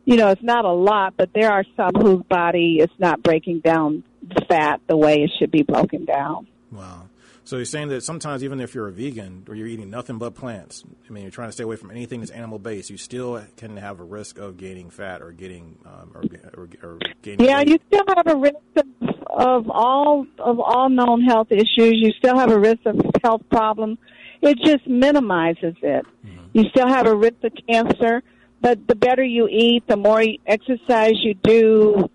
you 0.06 0.18
know, 0.18 0.30
it's 0.30 0.44
not 0.44 0.66
a 0.66 0.72
lot, 0.72 1.14
but 1.16 1.32
there 1.34 1.52
are 1.52 1.64
some 1.78 1.94
whose 1.94 2.24
body 2.24 2.80
is 2.80 2.90
not 2.98 3.24
breaking 3.24 3.60
down 3.60 4.04
fat 4.48 4.82
the 4.88 4.98
way 4.98 5.24
it 5.24 5.32
should 5.40 5.52
be 5.52 5.64
broken 5.64 6.06
down. 6.06 6.48
Wow. 6.72 7.09
So 7.50 7.56
you're 7.56 7.66
saying 7.66 7.88
that 7.88 8.04
sometimes 8.04 8.44
even 8.44 8.60
if 8.60 8.76
you're 8.76 8.88
a 8.88 8.92
vegan 8.92 9.44
or 9.50 9.56
you're 9.56 9.66
eating 9.66 9.90
nothing 9.90 10.20
but 10.20 10.36
plants, 10.36 10.84
I 11.08 11.12
mean, 11.12 11.24
you're 11.24 11.32
trying 11.32 11.48
to 11.48 11.52
stay 11.52 11.64
away 11.64 11.78
from 11.78 11.90
anything 11.90 12.20
that's 12.20 12.30
animal 12.32 12.60
based, 12.60 12.92
you 12.92 12.98
still 12.98 13.44
can 13.58 13.76
have 13.78 14.00
a 14.00 14.04
risk 14.04 14.38
of 14.38 14.58
gaining 14.58 14.92
fat 14.92 15.24
or 15.24 15.32
getting 15.32 15.80
um, 15.84 16.12
or, 16.14 16.22
or, 16.54 16.70
or, 16.84 17.00
gaining. 17.24 17.48
Yeah, 17.48 17.58
weight. 17.58 17.70
you 17.70 17.80
still 17.88 18.04
have 18.16 18.28
a 18.28 18.36
risk 18.36 18.56
of, 18.76 18.86
of 19.32 19.70
all 19.72 20.28
of 20.38 20.60
all 20.60 20.90
known 20.92 21.24
health 21.24 21.48
issues. 21.52 21.96
You 21.96 22.12
still 22.20 22.38
have 22.38 22.52
a 22.52 22.60
risk 22.60 22.82
of 22.86 23.02
health 23.24 23.42
problems. 23.50 23.98
It 24.44 24.60
just 24.64 24.86
minimizes 24.86 25.74
it. 25.82 26.06
Mm-hmm. 26.24 26.46
You 26.54 26.70
still 26.70 26.88
have 26.88 27.08
a 27.08 27.16
risk 27.16 27.44
of 27.44 27.54
cancer, 27.68 28.22
but 28.62 28.88
the 28.88 28.94
better 28.94 29.24
you 29.24 29.48
eat, 29.48 29.88
the 29.88 29.98
more 29.98 30.24
exercise 30.46 31.16
you 31.24 31.34
do, 31.34 32.12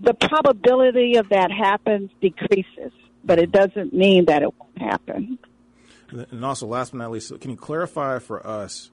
the 0.00 0.14
probability 0.14 1.14
of 1.14 1.28
that 1.28 1.52
happens 1.52 2.10
decreases 2.20 2.90
but 3.26 3.38
it 3.38 3.50
doesn't 3.50 3.92
mean 3.92 4.26
that 4.26 4.42
it 4.42 4.54
won't 4.58 4.78
happen. 4.78 5.38
And 6.10 6.44
also, 6.44 6.66
last 6.66 6.92
but 6.92 6.98
not 6.98 7.10
least, 7.10 7.38
can 7.40 7.50
you 7.50 7.56
clarify 7.56 8.20
for 8.20 8.46
us, 8.46 8.90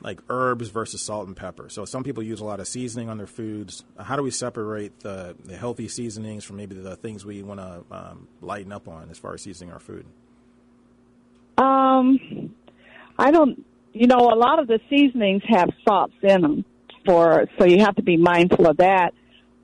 like 0.00 0.20
herbs 0.30 0.68
versus 0.70 1.02
salt 1.02 1.26
and 1.26 1.36
pepper? 1.36 1.68
So 1.68 1.84
some 1.84 2.02
people 2.02 2.22
use 2.22 2.40
a 2.40 2.44
lot 2.44 2.60
of 2.60 2.66
seasoning 2.66 3.10
on 3.10 3.18
their 3.18 3.26
foods. 3.26 3.84
How 3.98 4.16
do 4.16 4.22
we 4.22 4.30
separate 4.30 5.00
the, 5.00 5.36
the 5.44 5.56
healthy 5.56 5.86
seasonings 5.86 6.42
from 6.42 6.56
maybe 6.56 6.74
the 6.74 6.96
things 6.96 7.26
we 7.26 7.42
want 7.42 7.60
to 7.60 7.84
um, 7.90 8.28
lighten 8.40 8.72
up 8.72 8.88
on 8.88 9.10
as 9.10 9.18
far 9.18 9.34
as 9.34 9.42
seasoning 9.42 9.72
our 9.72 9.80
food? 9.80 10.06
Um, 11.58 12.54
I 13.18 13.30
don't. 13.30 13.64
You 13.92 14.08
know, 14.08 14.28
a 14.32 14.34
lot 14.34 14.58
of 14.58 14.66
the 14.66 14.80
seasonings 14.90 15.42
have 15.46 15.70
salts 15.86 16.14
in 16.20 16.40
them, 16.40 16.64
for 17.06 17.46
so 17.58 17.64
you 17.64 17.80
have 17.80 17.94
to 17.94 18.02
be 18.02 18.16
mindful 18.16 18.66
of 18.66 18.78
that 18.78 19.14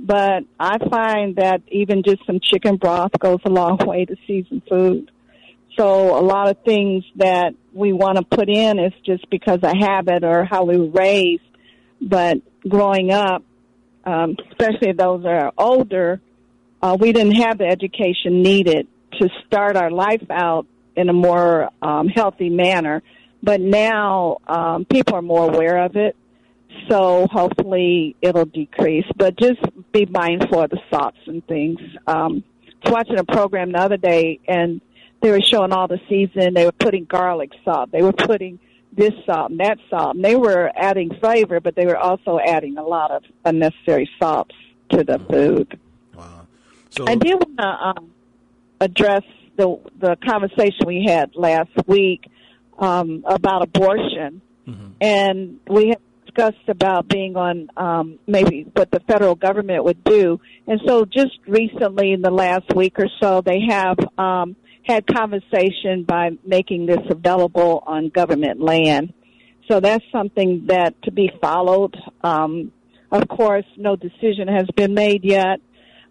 but 0.02 0.44
I 0.58 0.78
find 0.88 1.36
that 1.36 1.60
even 1.68 2.02
just 2.02 2.24
some 2.26 2.40
chicken 2.42 2.76
broth 2.76 3.12
goes 3.18 3.40
a 3.44 3.50
long 3.50 3.76
way 3.86 4.06
to 4.06 4.16
season 4.26 4.62
food. 4.68 5.10
So 5.78 6.18
a 6.18 6.24
lot 6.24 6.48
of 6.48 6.56
things 6.64 7.04
that 7.16 7.54
we 7.72 7.92
want 7.92 8.16
to 8.16 8.24
put 8.24 8.48
in 8.48 8.78
is 8.78 8.92
just 9.04 9.28
because 9.30 9.60
of 9.62 9.72
habit 9.78 10.24
or 10.24 10.44
how 10.44 10.64
we 10.64 10.78
were 10.78 10.90
raised. 10.90 11.42
But 12.00 12.38
growing 12.66 13.12
up, 13.12 13.44
um, 14.04 14.36
especially 14.50 14.92
those 14.92 15.22
that 15.22 15.42
are 15.42 15.52
older, 15.56 16.20
uh, 16.82 16.96
we 16.98 17.12
didn't 17.12 17.36
have 17.36 17.58
the 17.58 17.66
education 17.66 18.42
needed 18.42 18.88
to 19.20 19.28
start 19.46 19.76
our 19.76 19.90
life 19.90 20.24
out 20.30 20.66
in 20.96 21.10
a 21.10 21.12
more 21.12 21.68
um, 21.82 22.08
healthy 22.08 22.48
manner. 22.48 23.02
But 23.42 23.60
now 23.60 24.38
um, 24.46 24.86
people 24.86 25.14
are 25.16 25.22
more 25.22 25.52
aware 25.52 25.84
of 25.84 25.96
it 25.96 26.16
so 26.88 27.26
hopefully 27.30 28.16
it'll 28.20 28.44
decrease. 28.44 29.06
But 29.16 29.36
just 29.36 29.60
be 29.92 30.06
mindful 30.06 30.62
of 30.62 30.70
the 30.70 30.80
salts 30.90 31.18
and 31.26 31.46
things. 31.46 31.80
Um, 32.06 32.44
I 32.84 32.90
was 32.90 32.92
watching 32.92 33.18
a 33.18 33.24
program 33.24 33.72
the 33.72 33.80
other 33.80 33.96
day, 33.96 34.40
and 34.48 34.80
they 35.20 35.30
were 35.30 35.40
showing 35.40 35.72
all 35.72 35.88
the 35.88 36.00
season. 36.08 36.54
They 36.54 36.64
were 36.64 36.72
putting 36.72 37.04
garlic 37.04 37.50
salt. 37.64 37.90
They 37.92 38.02
were 38.02 38.12
putting 38.12 38.58
this 38.92 39.12
salt 39.26 39.50
and 39.50 39.60
that 39.60 39.78
salt. 39.88 40.16
And 40.16 40.24
they 40.24 40.36
were 40.36 40.70
adding 40.74 41.14
flavor, 41.20 41.60
but 41.60 41.74
they 41.74 41.86
were 41.86 41.96
also 41.96 42.38
adding 42.44 42.78
a 42.78 42.82
lot 42.82 43.10
of 43.10 43.22
unnecessary 43.44 44.08
salts 44.18 44.54
to 44.90 45.04
the 45.04 45.18
food. 45.18 45.78
Wow. 46.14 46.46
So 46.90 47.06
I 47.06 47.14
did 47.14 47.34
want 47.34 47.56
to 47.58 47.66
um, 47.66 48.10
address 48.80 49.22
the 49.56 49.78
the 49.98 50.16
conversation 50.16 50.86
we 50.86 51.04
had 51.06 51.36
last 51.36 51.70
week 51.86 52.30
um, 52.78 53.24
about 53.26 53.62
abortion, 53.62 54.40
mm-hmm. 54.66 54.88
and 55.00 55.60
we 55.68 55.88
had 55.88 55.98
discussed 56.30 56.68
about 56.68 57.08
being 57.08 57.36
on 57.36 57.68
um, 57.76 58.18
maybe 58.26 58.66
what 58.74 58.90
the 58.90 59.00
federal 59.00 59.34
government 59.34 59.84
would 59.84 60.02
do. 60.04 60.40
And 60.66 60.80
so 60.86 61.04
just 61.04 61.38
recently 61.46 62.12
in 62.12 62.22
the 62.22 62.30
last 62.30 62.74
week 62.74 62.98
or 62.98 63.08
so, 63.20 63.40
they 63.40 63.60
have 63.68 63.96
um, 64.18 64.56
had 64.82 65.06
conversation 65.06 66.04
by 66.04 66.30
making 66.44 66.86
this 66.86 67.00
available 67.08 67.82
on 67.86 68.08
government 68.08 68.60
land. 68.60 69.12
So 69.70 69.80
that's 69.80 70.04
something 70.10 70.66
that 70.66 71.00
to 71.02 71.12
be 71.12 71.30
followed. 71.40 71.96
Um, 72.22 72.72
of 73.10 73.28
course, 73.28 73.66
no 73.76 73.96
decision 73.96 74.48
has 74.48 74.66
been 74.76 74.94
made 74.94 75.24
yet, 75.24 75.60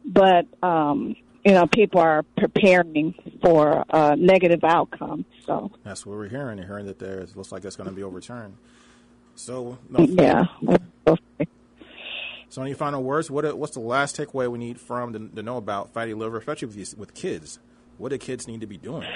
but 0.05 0.45
um, 0.61 1.15
you 1.45 1.53
know, 1.53 1.67
people 1.67 2.01
are 2.01 2.23
preparing 2.37 3.15
for 3.41 3.85
a 3.89 4.15
negative 4.15 4.63
outcome. 4.63 5.25
So 5.45 5.71
that's 5.83 6.05
what 6.05 6.17
we're 6.17 6.29
hearing. 6.29 6.57
You're 6.57 6.67
hearing 6.67 6.85
that 6.87 6.99
there 6.99 7.25
looks 7.35 7.51
like 7.51 7.63
it's 7.65 7.75
going 7.75 7.89
to 7.89 7.95
be 7.95 8.03
overturned. 8.03 8.55
So 9.39 9.77
no, 9.89 9.99
yeah. 10.03 10.43
So 12.49 12.61
any 12.61 12.73
final 12.73 13.01
words? 13.01 13.31
What 13.31 13.45
uh, 13.45 13.55
what's 13.55 13.73
the 13.73 13.79
last 13.79 14.17
takeaway 14.17 14.51
we 14.51 14.59
need 14.59 14.81
from 14.81 15.13
to, 15.13 15.19
to 15.35 15.41
know 15.41 15.55
about 15.55 15.93
fatty 15.93 16.13
liver, 16.13 16.37
especially 16.37 16.67
with, 16.67 16.97
with 16.97 17.13
kids? 17.13 17.57
What 17.97 18.09
do 18.09 18.17
kids 18.17 18.49
need 18.49 18.59
to 18.61 18.67
be 18.67 18.75
doing? 18.75 19.07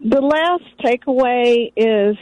The 0.00 0.20
last 0.20 0.64
takeaway 0.78 1.72
is 1.76 2.16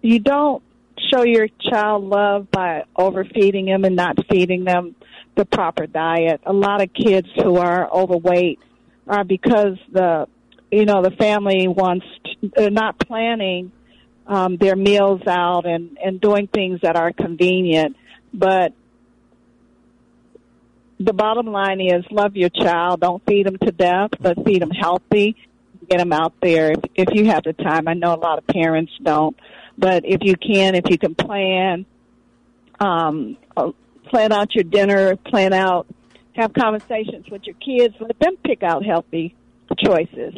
you 0.00 0.20
don't 0.20 0.62
show 1.10 1.24
your 1.24 1.48
child 1.70 2.04
love 2.04 2.52
by 2.52 2.84
overfeeding 2.94 3.66
them 3.66 3.84
and 3.84 3.96
not 3.96 4.16
feeding 4.30 4.62
them 4.62 4.94
the 5.34 5.44
proper 5.44 5.88
diet. 5.88 6.40
A 6.46 6.52
lot 6.52 6.82
of 6.82 6.92
kids 6.92 7.26
who 7.34 7.56
are 7.56 7.90
overweight 7.90 8.60
are 9.08 9.24
because 9.24 9.76
the 9.90 10.28
you 10.70 10.84
know 10.84 11.02
the 11.02 11.10
family 11.10 11.66
wants 11.66 12.06
to, 12.24 12.52
they're 12.54 12.70
not 12.70 12.96
planning 13.00 13.72
um, 14.26 14.56
their 14.56 14.76
meals 14.76 15.22
out 15.26 15.66
and, 15.66 15.98
and 16.02 16.20
doing 16.20 16.48
things 16.48 16.80
that 16.82 16.96
are 16.96 17.12
convenient. 17.12 17.96
But 18.32 18.72
the 20.98 21.12
bottom 21.12 21.46
line 21.46 21.80
is 21.80 22.04
love 22.10 22.36
your 22.36 22.48
child. 22.48 23.00
Don't 23.00 23.22
feed 23.26 23.46
them 23.46 23.58
to 23.58 23.72
death, 23.72 24.10
but 24.20 24.44
feed 24.44 24.62
them 24.62 24.70
healthy. 24.70 25.36
Get 25.88 25.98
them 25.98 26.12
out 26.12 26.34
there 26.40 26.72
if, 26.72 26.80
if 26.94 27.08
you 27.12 27.26
have 27.26 27.44
the 27.44 27.52
time. 27.52 27.86
I 27.86 27.94
know 27.94 28.14
a 28.14 28.18
lot 28.18 28.38
of 28.38 28.46
parents 28.46 28.92
don't, 29.02 29.38
but 29.78 30.04
if 30.04 30.20
you 30.22 30.34
can, 30.36 30.74
if 30.74 30.90
you 30.90 30.98
can 30.98 31.14
plan, 31.14 31.86
um, 32.80 33.36
uh, 33.56 33.70
plan 34.06 34.32
out 34.32 34.54
your 34.54 34.64
dinner, 34.64 35.14
plan 35.14 35.52
out, 35.52 35.86
have 36.34 36.52
conversations 36.52 37.30
with 37.30 37.42
your 37.44 37.54
kids, 37.54 37.94
let 38.00 38.18
them 38.18 38.36
pick 38.44 38.64
out 38.64 38.84
healthy 38.84 39.36
choices 39.78 40.34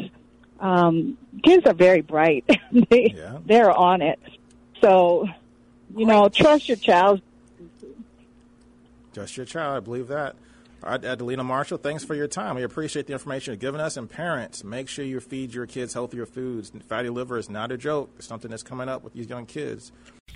um, 0.60 1.16
kids 1.44 1.66
are 1.66 1.74
very 1.74 2.02
bright. 2.02 2.44
they 2.90 3.14
yeah. 3.16 3.38
they're 3.44 3.72
on 3.72 4.02
it. 4.02 4.18
So, 4.80 5.28
you 5.96 6.06
know, 6.06 6.28
trust 6.28 6.68
your 6.68 6.76
child. 6.76 7.20
Trust 9.14 9.36
your 9.36 9.46
child. 9.46 9.76
I 9.76 9.80
believe 9.80 10.08
that. 10.08 10.36
All 10.82 10.90
right, 10.90 11.02
Adelena 11.02 11.44
Marshall, 11.44 11.78
thanks 11.78 12.04
for 12.04 12.14
your 12.14 12.28
time. 12.28 12.54
We 12.54 12.62
appreciate 12.62 13.08
the 13.08 13.12
information 13.12 13.52
you've 13.52 13.60
given 13.60 13.80
us. 13.80 13.96
And 13.96 14.08
parents, 14.08 14.62
make 14.62 14.88
sure 14.88 15.04
you 15.04 15.18
feed 15.18 15.52
your 15.52 15.66
kids 15.66 15.92
healthier 15.92 16.24
foods. 16.24 16.70
Fatty 16.88 17.08
liver 17.08 17.36
is 17.36 17.50
not 17.50 17.72
a 17.72 17.76
joke. 17.76 18.10
It's 18.16 18.28
something 18.28 18.48
that's 18.48 18.62
coming 18.62 18.88
up 18.88 19.02
with 19.02 19.14
these 19.14 19.28
young 19.28 19.44
kids. 19.44 19.90